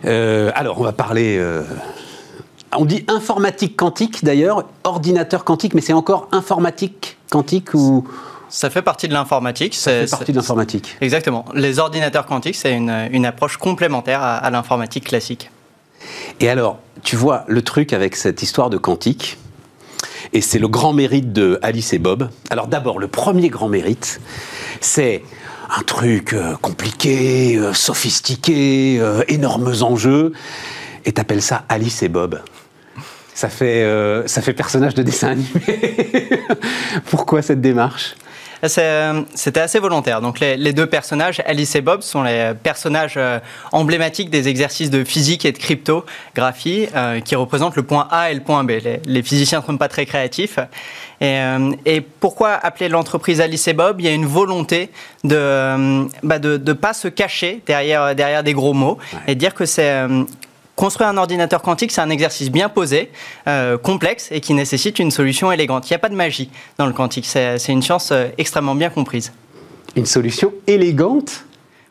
[0.05, 1.63] Euh, alors on va parler euh,
[2.77, 8.07] on dit informatique quantique d'ailleurs, ordinateur quantique, mais c'est encore informatique quantique ou
[8.49, 9.75] ça fait partie de l'informatique.
[9.75, 10.95] Ça fait partie de l'informatique.
[11.01, 11.45] Exactement.
[11.53, 15.51] Les ordinateurs quantiques, c'est une, approche complémentaire à, l'informatique classique.
[16.39, 19.37] Et alors, tu vois, le truc avec cette histoire de quantique,
[20.33, 22.29] et c'est le grand mérite de Alice et Bob.
[22.49, 24.21] Alors d'abord, le premier grand mérite,
[24.79, 25.23] c'est
[25.69, 30.33] un truc euh, compliqué, euh, sophistiqué, euh, énormes enjeux,
[31.05, 32.41] et t'appelles ça Alice et Bob.
[33.35, 35.49] Ça fait, euh, ça fait personnage de dessin animé.
[37.05, 38.15] Pourquoi cette démarche?
[38.77, 40.21] Euh, c'était assez volontaire.
[40.21, 43.39] Donc les, deux personnages, Alice et Bob, sont les personnages euh,
[43.71, 48.33] emblématiques des exercices de physique et de cryptographie euh, qui représentent le point A et
[48.33, 48.71] le point B.
[49.05, 50.59] Les, physiciens ne sont pas très créatifs.
[51.21, 53.99] Et, pourquoi appeler l'entreprise Alice et Bob?
[53.99, 54.89] Il y a une volonté
[55.23, 59.53] de ne bah de, de, pas se cacher derrière, derrière des gros mots et dire
[59.53, 60.05] que c'est
[60.75, 63.09] Construire un ordinateur quantique, c'est un exercice bien posé,
[63.47, 65.89] euh, complexe et qui nécessite une solution élégante.
[65.89, 68.89] Il n'y a pas de magie dans le quantique, c'est une science euh, extrêmement bien
[68.89, 69.31] comprise.
[69.95, 71.45] Une solution élégante?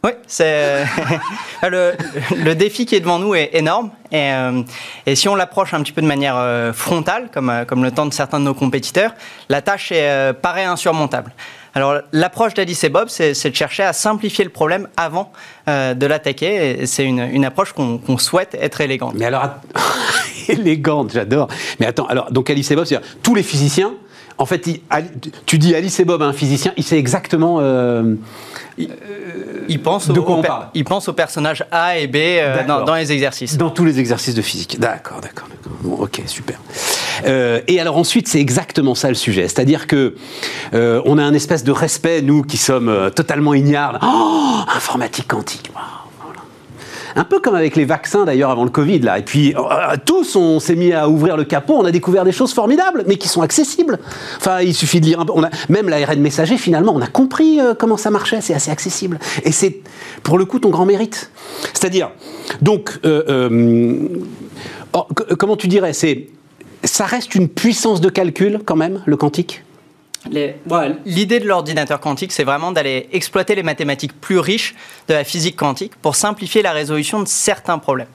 [0.05, 0.85] Oui, c'est
[1.63, 1.95] le,
[2.37, 3.91] le, défi qui est devant nous est énorme.
[4.13, 4.63] Et, euh,
[5.07, 8.39] et si on l'approche un petit peu de manière frontale, comme, comme le tentent certains
[8.39, 9.15] de nos compétiteurs,
[9.49, 11.33] la tâche est, paraît insurmontable.
[11.75, 15.33] Alors l'approche d'Alice et Bob, c'est de chercher à simplifier le problème avant
[15.69, 16.87] euh, de l'attaquer.
[16.87, 19.15] C'est une, approche qu'on souhaite être élégante.
[19.17, 19.49] Mais alors,
[20.49, 21.49] élégante, j'adore.
[21.81, 23.93] Mais attends, alors donc Alice et Bob, c'est-à-dire tous les physiciens
[24.37, 24.69] en fait,
[25.47, 27.59] tu dis Alice et Bob un physicien, il sait exactement.
[27.61, 28.15] Euh,
[28.79, 30.67] il, pense de quoi on parle.
[30.75, 33.57] Il pense aux personnages A et B euh, dans, les exercices.
[33.57, 34.79] Dans tous les exercices de physique.
[34.81, 36.01] D'accord, d'accord, d'accord.
[36.01, 36.59] ok, super.
[37.27, 39.43] Euh, et alors ensuite, c'est exactement ça le sujet.
[39.43, 40.15] C'est-à-dire que
[40.73, 43.99] on a un espèce de respect, nous qui sommes totalement ignares.
[44.03, 45.71] Oh, informatique quantique.
[47.17, 49.19] Un peu comme avec les vaccins d'ailleurs avant le Covid là.
[49.19, 52.33] Et puis euh, tous on s'est mis à ouvrir le capot, on a découvert des
[52.33, 53.99] choses formidables, mais qui sont accessibles.
[54.37, 55.33] Enfin, il suffit de lire un peu.
[55.35, 58.71] On a, même l'ARN messager finalement, on a compris euh, comment ça marchait, c'est assez
[58.71, 59.19] accessible.
[59.45, 59.81] Et c'est
[60.23, 61.31] pour le coup ton grand mérite.
[61.73, 62.11] C'est-à-dire,
[62.63, 64.09] donc, euh,
[64.93, 65.07] oh,
[65.39, 69.64] comment tu dirais, ça reste une puissance de calcul quand même, le quantique?
[70.31, 74.75] L'idée de l'ordinateur quantique, c'est vraiment d'aller exploiter les mathématiques plus riches
[75.09, 78.09] de la physique quantique pour simplifier la résolution de certains problèmes.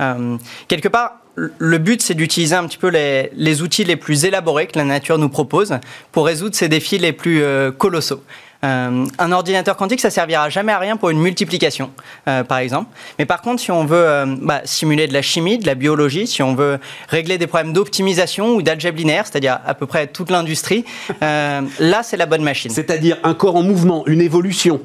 [0.00, 0.36] Euh,
[0.68, 4.78] quelque part, le but, c'est d'utiliser un petit peu les, outils les plus élaborés que
[4.78, 5.78] la nature nous propose
[6.12, 8.22] pour résoudre ces défis les plus euh, colossaux.
[8.64, 11.90] Euh, un ordinateur quantique, ça servira jamais à rien pour une multiplication,
[12.28, 12.90] euh, par exemple.
[13.18, 16.26] Mais par contre, si on veut euh, bah, simuler de la chimie, de la biologie,
[16.26, 20.30] si on veut régler des problèmes d'optimisation ou d'algèbre linéaire, c'est-à-dire à peu près toute
[20.30, 20.84] l'industrie,
[21.20, 22.70] là, c'est la bonne machine.
[22.70, 24.80] C'est-à-dire un corps en mouvement, une évolution.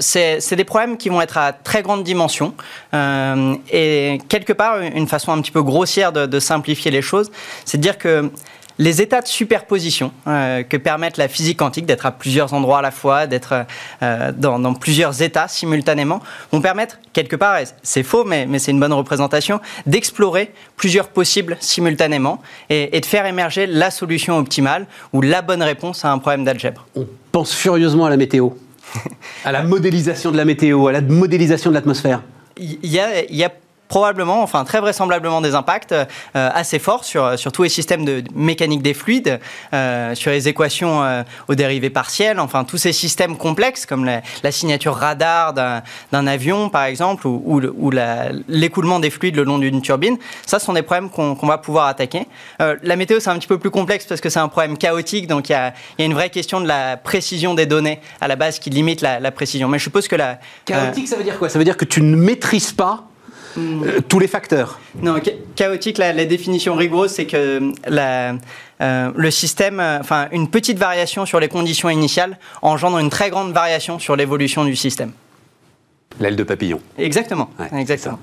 [0.00, 2.54] c'est des problèmes qui vont être à très grande dimension
[2.92, 7.30] et quelque part une façon un petit peu grossière de, de simplifier les choses,
[7.64, 8.30] c'est de dire que
[8.78, 12.82] les états de superposition euh, que permettent la physique quantique, d'être à plusieurs endroits à
[12.82, 13.66] la fois, d'être
[14.02, 16.20] euh, dans, plusieurs états simultanément,
[16.52, 22.40] vont permettre quelque part, c'est faux, mais, c'est une bonne représentation, d'explorer plusieurs possibles simultanément
[22.70, 26.86] et, de faire émerger la solution optimale ou la bonne réponse à un problème d'algèbre.
[26.94, 28.50] On pense furieusement à la météo,
[29.44, 32.22] à la modélisation de la météo, à la modélisation de l'atmosphère.
[32.56, 33.52] Il y a
[33.88, 38.22] probablement, enfin très vraisemblablement des impacts euh, assez forts sur, sur tous les systèmes de
[38.34, 39.40] mécanique des fluides,
[39.72, 44.22] euh, sur les équations euh, aux dérivées partielles, enfin tous ces systèmes complexes comme la,
[44.50, 47.90] signature radar d'un avion par exemple ou, ou,
[48.48, 50.16] l'écoulement des fluides le long d'une turbine.
[50.46, 52.26] Ça, ce sont des problèmes qu'on va pouvoir attaquer.
[52.58, 55.48] la météo, c'est un petit peu plus complexe parce que c'est un problème chaotique, donc
[55.48, 58.36] il y a, y a, une vraie question de la précision des données à la
[58.36, 59.68] base qui limite la, la précision.
[59.68, 60.38] Mais je suppose que la...
[60.64, 61.48] Chaotique, ça veut dire quoi?
[61.48, 63.07] Ça veut dire que tu ne maîtrises pas
[63.58, 64.78] euh, tous les facteurs.
[65.02, 65.16] Non,
[65.56, 68.34] chaotique, la, définition rigoureuse, c'est que la,
[68.80, 73.30] euh, le système, euh, enfin, une petite variation sur les conditions initiales engendre une très
[73.30, 75.12] grande variation sur l'évolution du système.
[76.20, 76.80] L'aile de papillon.
[76.96, 77.50] Exactement.
[77.76, 78.18] exactement.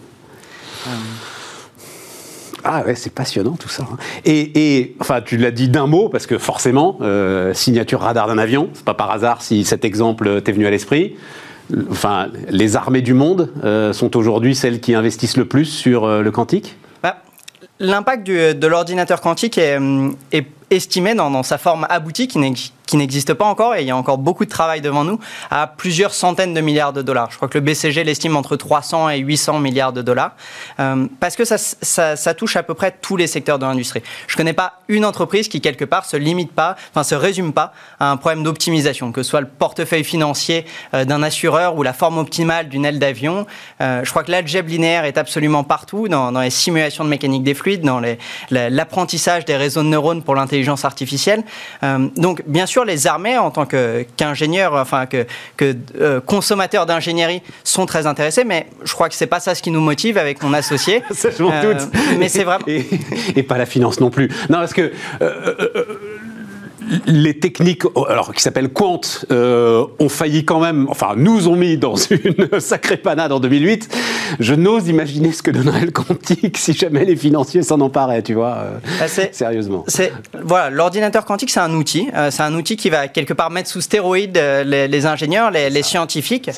[2.63, 3.83] Ah ouais, c'est passionnant tout ça.
[3.83, 3.97] Hein.
[4.25, 6.99] Et, et, enfin, tu l'as dit d'un mot parce que forcément,
[7.53, 11.15] signature radar d'un avion, c'est pas par hasard si cet exemple t'est venu à l'esprit
[11.89, 16.21] enfin, les armées du monde euh, sont aujourd'hui celles qui investissent le plus sur euh,
[16.21, 16.75] le quantique?
[17.03, 17.17] Bah,
[17.79, 19.79] L'impact de l'ordinateur quantique est,
[20.31, 20.45] est
[20.75, 24.45] estimé dans, sa forme aboutie, qui n'existe pas encore, et il y a encore beaucoup
[24.45, 25.19] de travail devant nous,
[25.49, 27.31] à plusieurs centaines de milliards de dollars.
[27.31, 30.31] Je crois que le BCG l'estime entre 300 et 800 milliards de dollars,
[30.79, 34.01] euh, parce que ça, touche à peu près tous les secteurs de l'industrie.
[34.27, 37.53] Je ne connais pas une entreprise qui, quelque part, se limite pas, enfin, se résume
[37.53, 41.83] pas à un problème d'optimisation, que ce soit le portefeuille financier euh, d'un assureur ou
[41.83, 43.45] la forme optimale d'une aile d'avion.
[43.81, 47.53] Euh, je crois que l'algèbre linéaire est absolument partout, dans, les simulations de mécanique des
[47.53, 48.01] fluides, dans
[48.51, 51.43] l'apprentissage des réseaux de neurones pour l'intelligence artificielle.
[51.83, 55.25] Euh, donc, bien sûr, les armées, en tant qu'ingénieurs, enfin que,
[55.57, 59.61] que euh, consommateurs d'ingénierie, sont très intéressés, mais je crois que c'est pas ça ce
[59.61, 61.03] qui nous motive avec mon associé.
[61.11, 61.87] ça, je m'en euh, doute.
[62.17, 62.65] Mais c'est vraiment.
[62.67, 64.29] Et, pas la finance non plus.
[64.49, 64.91] Non, parce que.
[67.07, 71.77] Les techniques, alors qui s'appellent Quant, euh, ont failli quand même, enfin nous ont mis
[71.77, 73.89] dans une sacrée panade en 2008.
[74.39, 78.33] Je n'ose imaginer ce que donnerait le quantique si jamais les financiers s'en emparaient, tu
[78.33, 78.55] vois.
[78.57, 79.83] euh, Ah, sérieusement.
[80.43, 82.07] Voilà, l'ordinateur quantique, c'est un outil.
[82.15, 85.51] Euh, c'est un outil qui va quelque part mettre sous stéroïdes euh, les, les ingénieurs,
[85.51, 86.49] les, les scientifiques,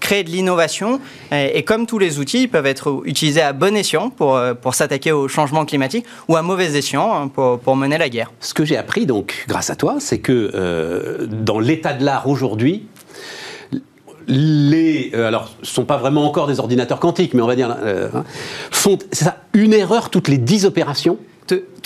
[0.00, 1.00] créer de l'innovation.
[1.32, 4.74] Et, et comme tous les outils, ils peuvent être utilisés à bon escient pour, pour
[4.74, 8.32] s'attaquer au changement climatique ou à mauvais escient hein, pour, pour mener la guerre.
[8.40, 12.28] Ce que j'ai appris, donc, grâce à toi, c'est que euh, dans l'état de l'art
[12.28, 12.86] aujourd'hui,
[14.26, 17.76] les, euh, alors, ce sont pas vraiment encore des ordinateurs quantiques, mais on va dire,
[17.82, 18.24] euh, hein,
[18.70, 18.98] font,
[19.54, 21.18] une erreur toutes les 10 opérations.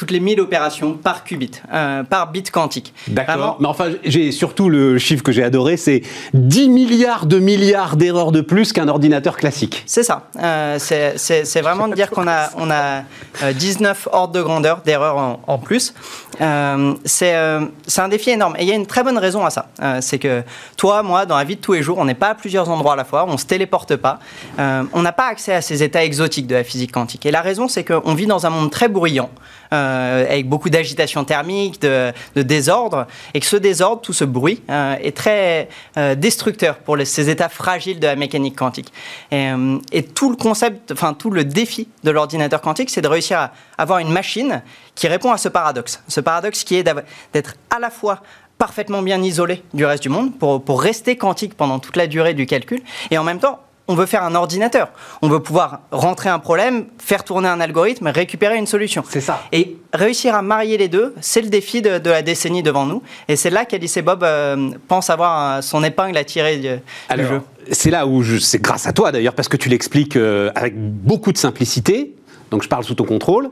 [0.03, 2.93] Toutes les 1000 opérations par qubit, euh, par bit quantique.
[3.07, 6.03] Vraiment, Mais enfin, j'ai surtout le chiffre que j'ai adoré, c'est
[6.35, 9.85] 10 milliards de milliards d'erreurs de plus qu'un ordinateur classique.
[9.87, 10.25] C'est ça.
[10.43, 13.03] Euh, c'est- vraiment de dire qu'on a, on a
[13.45, 15.95] euh, 19 ordres de grandeur d'erreurs en, en plus.
[16.41, 17.61] Euh, c'est euh,
[17.99, 18.57] un défi énorme.
[18.59, 19.67] Et il y a une très bonne raison à ça.
[19.81, 20.43] Euh, c'est que
[20.77, 22.95] toi, moi, dans la vie de tous les jours, on n'est pas à plusieurs endroits
[22.95, 24.19] à la fois, on ne se téléporte pas.
[24.59, 27.25] Euh, on n'a pas accès à ces états exotiques de la physique quantique.
[27.25, 29.31] Et la raison, c'est qu'on vit dans un monde très bruyant.
[29.73, 34.97] Euh, avec beaucoup d'agitation thermique, de, désordre, et que ce désordre, tout ce bruit, euh,
[35.01, 38.93] est très euh, destructeur pour ces états fragiles de la mécanique quantique.
[39.31, 43.53] Et, tout le concept, enfin tout le défi de l'ordinateur quantique, c'est de réussir à
[43.79, 44.63] avoir une machine
[44.95, 46.03] qui répond à ce paradoxe.
[46.07, 46.85] Ce paradoxe qui est
[47.33, 48.21] d'être à la fois
[48.59, 52.47] parfaitement bien isolé du reste du monde pour rester quantique pendant toute la durée du
[52.47, 54.89] calcul, et en même temps, on veut faire un ordinateur.
[55.23, 59.03] On veut pouvoir rentrer un problème, faire tourner un algorithme, récupérer une solution.
[59.09, 59.43] C'est ça.
[59.53, 63.03] Et réussir à marier les deux, c'est le défi de, de la décennie devant nous.
[63.29, 66.69] Et c'est là qu'Alice et Bob euh, pensent avoir euh, son épingle à tirer du,
[66.69, 67.41] jeu.
[67.73, 70.75] c'est là où je- c'est grâce à toi d'ailleurs, parce que tu l'expliques euh, avec
[70.77, 72.15] beaucoup de simplicité.
[72.51, 73.51] Donc je parle sous ton contrôle.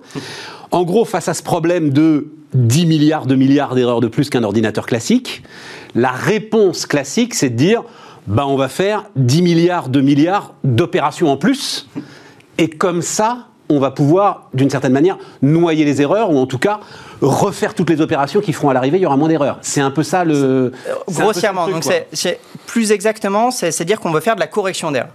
[0.71, 4.45] En gros, face à ce problème de 10 milliards de milliards d'erreurs de plus qu'un
[4.45, 5.43] ordinateur classique,
[5.95, 7.83] la réponse classique, c'est de dire
[8.27, 11.89] ben, on va faire 10 milliards de milliards d'opérations en plus.
[12.59, 16.59] Et comme ça, on va pouvoir, d'une certaine manière, noyer les erreurs, ou en tout
[16.59, 16.81] cas,
[17.23, 19.59] refaire toutes les opérations qui feront à l'arrivée, il y aura moins d'erreurs.
[19.63, 20.73] C'est un peu ça le.
[21.07, 24.47] peu Grossièrement, truc, donc c'est- plus exactement, c'est c'est dire qu'on veut faire de la
[24.49, 25.11] correction d'erreurs.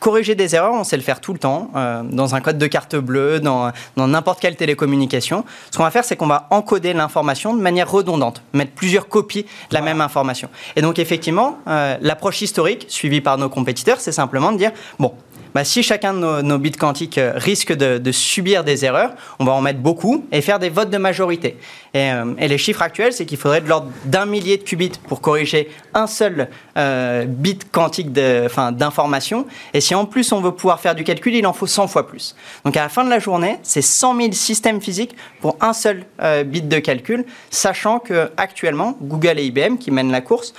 [0.00, 2.66] Corriger des erreurs, on sait le faire tout le temps, euh, dans un code de
[2.66, 5.44] carte bleue, dans dans n'importe quelle télécommunication.
[5.70, 9.44] Ce qu'on va faire, c'est qu'on va encoder l'information de manière redondante, mettre plusieurs copies
[9.70, 10.48] de la même information.
[10.76, 15.12] Et donc effectivement, euh, l'approche historique, suivie par nos compétiteurs, c'est simplement de dire, bon,
[15.54, 19.12] bah, si chacun de nos, nos bits quantiques euh, risque de, de subir des erreurs,
[19.38, 21.56] on va en mettre beaucoup et faire des votes de majorité.
[21.94, 24.98] Et, euh, et les chiffres actuels, c'est qu'il faudrait de l'ordre d'un millier de qubits
[25.06, 29.46] pour corriger un seul euh, bit quantique d'information.
[29.72, 32.08] Et si en plus on veut pouvoir faire du calcul, il en faut 100 fois
[32.08, 32.34] plus.
[32.64, 36.04] Donc à la fin de la journée, c'est 100 000 systèmes physiques pour un seul
[36.20, 40.52] euh, bit de calcul, sachant que actuellement Google et IBM, qui mènent la course,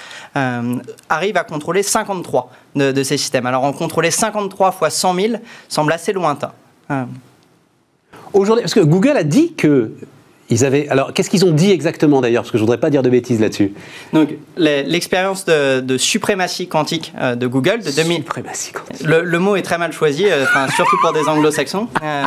[1.09, 3.45] arrivent à contrôler 53 de, de ces systèmes.
[3.45, 5.33] Alors en contrôler 53 fois 100 000
[5.67, 6.53] semble assez lointain.
[8.33, 9.93] Aujourd'hui, parce que Google a dit que
[10.49, 10.87] ils avaient.
[10.89, 13.41] Alors, qu'est-ce qu'ils ont dit exactement d'ailleurs Parce que je voudrais pas dire de bêtises
[13.41, 13.73] là-dessus.
[14.13, 19.05] Donc l'expérience de, de suprématie quantique euh, de Google de 2000, Suprématie quantique.
[19.07, 21.87] Le, le mot est très mal choisi, euh, surtout pour des anglo-saxons.
[22.03, 22.23] Euh,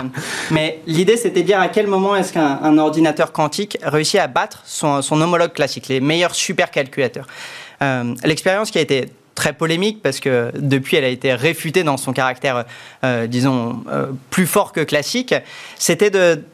[0.50, 4.26] mais l'idée, c'était de dire à quel moment est-ce qu'un un ordinateur quantique réussit à
[4.26, 7.26] battre son, son homologue classique, les meilleurs supercalculateurs.
[7.82, 9.06] Euh, L'expérience qui a été
[9.38, 12.64] très polémique parce que depuis elle a été réfutée dans son caractère,
[13.04, 15.32] euh, disons, euh, plus fort que classique,
[15.78, 16.10] c'était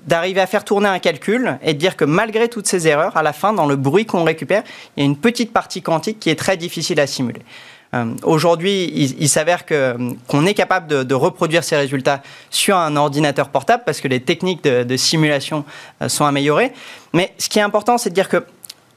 [0.06, 3.22] d'arriver à faire tourner un calcul et de dire que malgré toutes ces erreurs, à
[3.22, 4.62] la fin, dans le bruit qu'on récupère,
[4.96, 7.40] il y a une petite partie quantique qui est très difficile à simuler.
[7.94, 13.48] Euh, Aujourd'hui, il, il s'avère qu'on est capable de, reproduire ces résultats sur un ordinateur
[13.48, 15.64] portable parce que les techniques de, simulation
[16.08, 16.72] sont améliorées.
[17.14, 18.44] Mais ce qui est important, c'est de dire que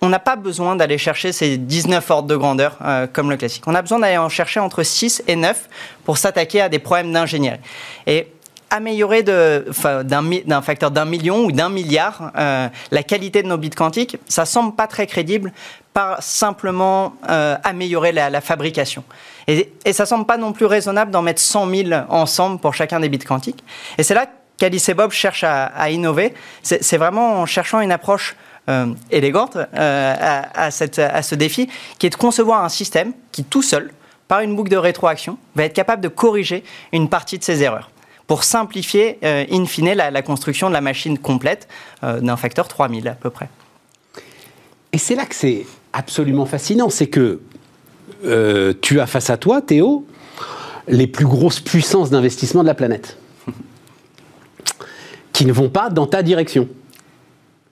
[0.02, 3.64] on n'a pas besoin d'aller chercher ces 19 ordres de grandeur euh, comme le classique.
[3.68, 5.70] On a besoin d'aller en chercher entre 6 et 9
[6.06, 7.60] pour s'attaquer à des problèmes d'ingénierie.
[8.06, 8.28] Et
[8.70, 14.18] améliorer d'un facteur d'un million ou d'un milliard euh, la qualité de nos bits quantiques,
[14.28, 15.54] ça semble pas très crédible
[15.94, 19.04] par simplement euh, améliorer la, fabrication.
[19.48, 23.00] Et, et ça semble pas non plus raisonnable d'en mettre 100 000 ensemble pour chacun
[23.00, 23.64] des bits quantiques.
[23.98, 24.28] Et c'est là
[24.58, 26.34] qu'Alice et Bob cherchent à, innover.
[26.62, 28.36] C'est vraiment en cherchant une approche
[29.12, 29.66] élégante euh,
[30.20, 33.92] à, à cette- à ce défi, qui est de concevoir un système qui, tout seul,
[34.28, 37.90] par une boucle de rétroaction, va être capable de corriger une partie de ces erreurs
[38.28, 41.70] pour simplifier, euh, in fine, la, la construction de la machine complète
[42.04, 43.48] euh, d'un facteur 3000 à peu près.
[44.92, 47.40] Et c'est là que c'est absolument fascinant, c'est que
[48.26, 50.06] euh, tu as face à toi, Théo,
[50.90, 53.18] les plus grosses puissances d'investissement de la planète,
[55.34, 56.68] qui ne vont pas dans ta direction.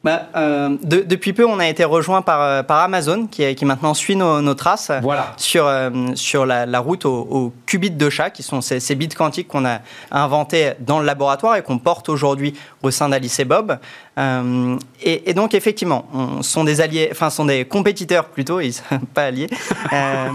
[0.05, 3.65] Bah, euh, de, depuis peu, on a été rejoint par, euh, par Amazon, qui, qui
[3.65, 5.33] maintenant suit nos, nos traces Voilà.
[5.37, 9.09] sur, euh, sur la, la route aux, qubits de chat, qui sont ces, ces bits
[9.09, 9.79] quantiques qu'on a
[10.11, 12.53] inventés dans le laboratoire et qu'on porte aujourd'hui
[12.83, 13.79] au sein d'Alice et Bob.
[14.19, 18.73] Euh, et, et donc, effectivement, on, sont des alliés, enfin, sont des compétiteurs plutôt, ils
[18.73, 18.83] sont
[19.13, 19.47] pas alliés,
[19.91, 20.27] euh,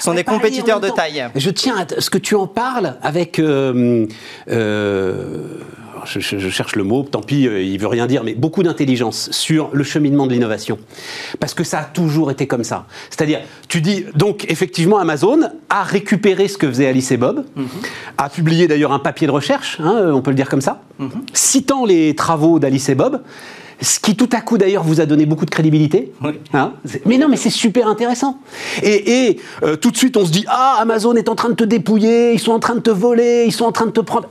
[0.00, 1.28] sont des compétiteurs de taille.
[1.36, 3.38] Je tiens à ce que tu en parles avec.
[3.38, 4.06] euh,
[4.50, 5.58] euh,
[6.04, 9.70] je, cherche le mot, tant pis, euh, il veut rien dire, mais beaucoup d'intelligence sur
[9.72, 10.78] le cheminement de l'innovation.
[11.38, 12.86] Parce que ça a toujours été comme ça.
[13.10, 17.44] C'est-à-dire, tu dis, donc effectivement, Amazon a récupéré ce que faisait Alice et Bob,
[18.18, 20.82] a publié d'ailleurs un papier de recherche, hein, euh, on peut le dire comme ça,
[21.32, 23.22] citant les travaux d'Alice et Bob.
[23.82, 26.12] Ce qui tout à coup d'ailleurs vous a donné beaucoup de crédibilité.
[26.22, 26.32] Oui.
[26.52, 26.74] Hein
[27.06, 28.38] mais non, mais c'est super intéressant.
[28.82, 31.54] Et, et, euh, tout de suite, on se dit Ah, Amazon est en train de
[31.54, 34.00] te dépouiller, ils sont en train de te voler, ils sont en train de te
[34.00, 34.28] prendre.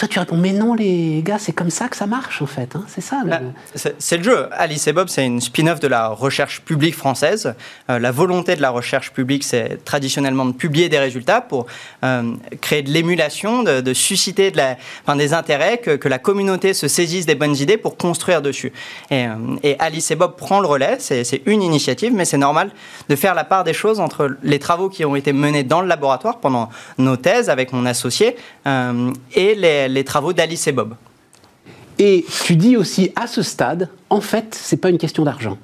[0.00, 2.74] Toi, tu réponds Mais non, les gars, c'est comme ça que ça marche, en fait.
[2.74, 2.84] hein.
[2.88, 3.20] C'est ça.
[3.26, 3.40] Bah,
[3.74, 4.48] c'est le jeu.
[4.52, 7.54] Alice et Bob, c'est une spin-off de la recherche publique française.
[7.90, 11.66] Euh, la volonté de la recherche publique, c'est traditionnellement de publier des résultats pour
[12.02, 12.32] euh,
[12.62, 17.76] créer de l'émulation, de, susciter des intérêts, que, la communauté se saisisse des bonnes idées
[17.76, 18.72] pour construire dessus.
[19.10, 20.96] Et, euh, Alice et Bob prend le relais.
[20.98, 22.70] C'est une initiative, mais c'est normal
[23.10, 25.88] de faire la part des choses entre les travaux qui ont été menés dans le
[25.88, 28.36] laboratoire pendant nos thèses avec mon associé
[29.34, 30.94] et les, les travaux d'Alice et Bob.
[31.98, 35.58] Et tu dis aussi à ce stade, en fait, c'est pas une question d'argent.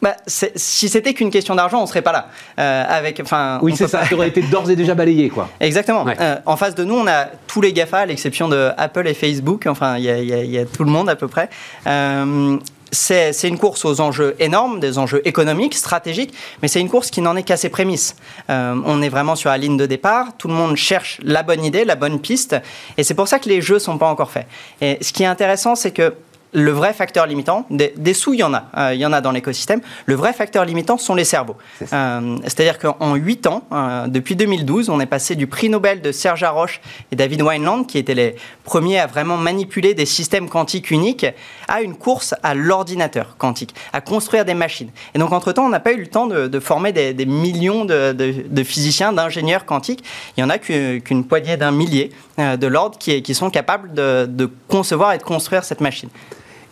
[0.00, 2.28] Bah, si c'était qu'une question d'argent, on serait pas là.
[2.58, 3.98] Euh, avec, enfin, Oui, c'est ça.
[4.00, 5.48] pas- Tu aurais été d'ores et déjà balayé, quoi.
[5.60, 6.02] Exactement.
[6.02, 6.16] Ouais.
[6.20, 9.14] Euh, en face de nous, on a tous les GAFA, à l'exception de Apple et
[9.14, 9.66] Facebook.
[9.68, 11.48] Enfin, y, y il y a tout le monde à peu près.
[11.86, 12.56] Euh,
[12.92, 17.22] c'est une course aux enjeux énormes, des enjeux économiques, stratégiques, mais c'est une course qui
[17.22, 18.16] n'en est qu'à ses prémices.
[18.50, 21.64] Euh, on est vraiment sur la ligne de départ, tout le monde cherche la bonne
[21.64, 22.56] idée, la bonne piste,
[22.98, 24.46] et c'est pour ça que les jeux sont pas encore faits.
[24.80, 26.14] Et ce qui est intéressant, c'est que
[26.54, 29.12] le vrai facteur limitant, des, des sous, il y en a, euh, il y en
[29.12, 29.80] a dans l'écosystème.
[30.04, 31.56] Le vrai facteur limitant sont les cerveaux.
[31.92, 36.12] Euh, C'est-à-dire qu'en 8 ans, euh, depuis 2012, on est passé du prix Nobel de
[36.12, 36.80] Serge Haroche
[37.10, 41.24] et David Wineland, qui étaient les premiers à vraiment manipuler des systèmes quantiques uniques,
[41.68, 44.90] à une course à l'ordinateur quantique, à construire des machines.
[45.14, 47.84] Et donc, entre-temps, on n'a pas eu le temps de, de former des, des millions
[47.86, 50.04] de, de- de physiciens, d'ingénieurs quantiques.
[50.36, 54.50] Il y en a qu'une poignée d'un millier de l'ordre qui, qui sont capables de
[54.68, 56.08] concevoir et de construire cette machine.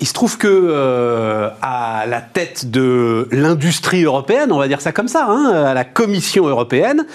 [0.00, 4.92] Il se trouve que euh, à la tête de l'industrie européenne, on va dire ça
[4.92, 7.06] comme ça, hein, à la Commission européenne,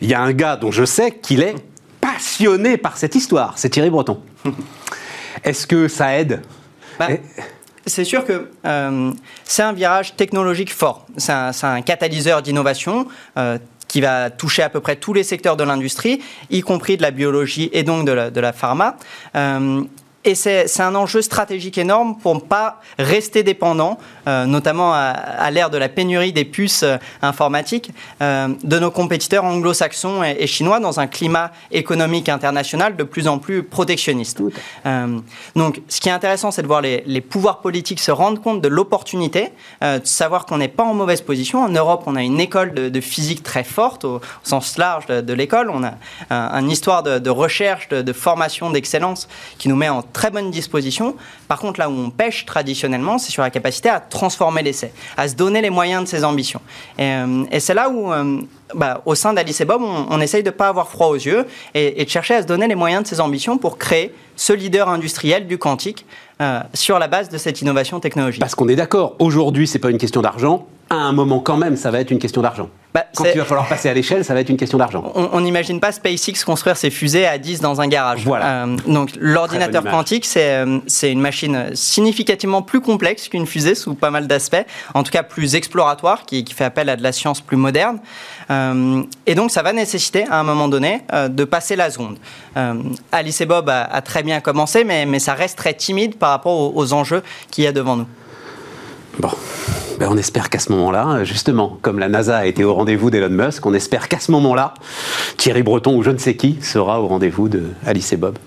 [0.00, 1.54] il y a un gars dont je sais qu'il est
[2.00, 3.54] passionné par cette histoire.
[3.56, 4.20] C'est Thierry Breton.
[5.44, 6.42] Est-ce que ça aide?
[6.98, 7.08] Bah,
[7.86, 9.12] C'est sûr que euh,
[9.44, 11.06] c'est un virage technologique fort.
[11.16, 13.06] C'est un, catalyseur d'innovation.
[13.38, 13.58] euh,
[13.92, 17.10] qui va toucher à peu près tous les secteurs de l'industrie, y compris de la
[17.10, 18.96] biologie et donc de la, de la pharma.
[19.36, 19.82] Euh,
[20.24, 23.98] et c'est un enjeu stratégique énorme pour ne pas rester dépendant,
[24.28, 28.90] euh, notamment à, à l'ère de la pénurie des puces euh, informatiques, euh, de nos
[28.90, 34.40] compétiteurs anglo-saxons et, et chinois dans un climat économique international de plus en plus protectionniste.
[34.86, 35.18] Euh,
[35.56, 38.60] donc, ce qui est intéressant, c'est de voir les, les pouvoirs politiques se rendre compte
[38.60, 39.52] de l'opportunité,
[39.82, 41.62] euh, de savoir qu'on n'est pas en mauvaise position.
[41.62, 45.06] En Europe, on a une école de, de physique très forte, au, au sens large
[45.06, 45.70] de, de l'école.
[45.70, 45.94] On a
[46.30, 50.30] un, une histoire de, de recherche, de, de formation, d'excellence qui nous met en très
[50.30, 51.16] bonne disposition.
[51.48, 55.28] Par contre, là où on pêche traditionnellement, c'est sur la capacité à transformer l'essai, à
[55.28, 56.60] se donner les moyens de ses ambitions.
[56.98, 58.40] Et, euh, c'est là où, euh,
[58.74, 61.46] bah, au sein d'Alice et Bob, on, essaye de ne pas avoir froid aux yeux
[61.74, 64.88] et, de chercher à se donner les moyens de ses ambitions pour créer ce leader
[64.88, 66.06] industriel du quantique
[66.40, 68.40] euh, sur la base de cette innovation technologique.
[68.40, 70.66] Parce qu'on est d'accord, aujourd'hui, c'est pas une question d'argent.
[70.92, 72.68] À un moment, quand même, ça va être une question d'argent.
[72.92, 75.10] Bah, Quand il va falloir passer à l'échelle, ça va être une question d'argent.
[75.14, 78.26] on n'imagine pas SpaceX construire ses fusées à 10 dans un garage.
[78.26, 78.64] Voilà.
[78.64, 83.94] Euh, donc l'ordinateur quantique, c'est euh, c'est une machine significativement plus complexe qu'une fusée sous
[83.94, 87.12] pas mal d'aspects, en tout cas plus exploratoire, qui, qui fait appel à de la
[87.12, 87.98] science plus moderne.
[88.50, 92.18] Euh, et donc ça va nécessiter à un moment donné euh, de passer la sonde.
[93.12, 96.28] Alice et Bob a, a très bien commencé, mais, mais ça reste très timide par
[96.28, 98.06] rapport aux, aux enjeux qu'il y a devant nous.
[99.18, 99.28] Bon,
[99.98, 103.28] ben on espère qu'à ce moment-là, justement, comme la NASA a été au rendez-vous d'Elon
[103.28, 104.74] Musk, on espère qu'à ce moment-là,
[105.36, 108.38] Thierry Breton ou je ne sais qui sera au rendez-vous de Alice et Bob.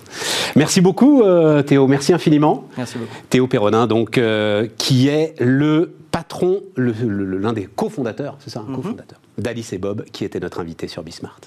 [0.56, 1.86] Merci beaucoup, euh, Théo.
[1.86, 2.68] Merci infiniment.
[2.76, 3.14] Merci beaucoup.
[3.30, 9.20] Théo Perronin, donc, euh, qui est le patron, l'un des cofondateurs, c'est ça, un cofondateur,
[9.38, 11.40] d'Alice et Bob, qui était notre invité sur Bismart.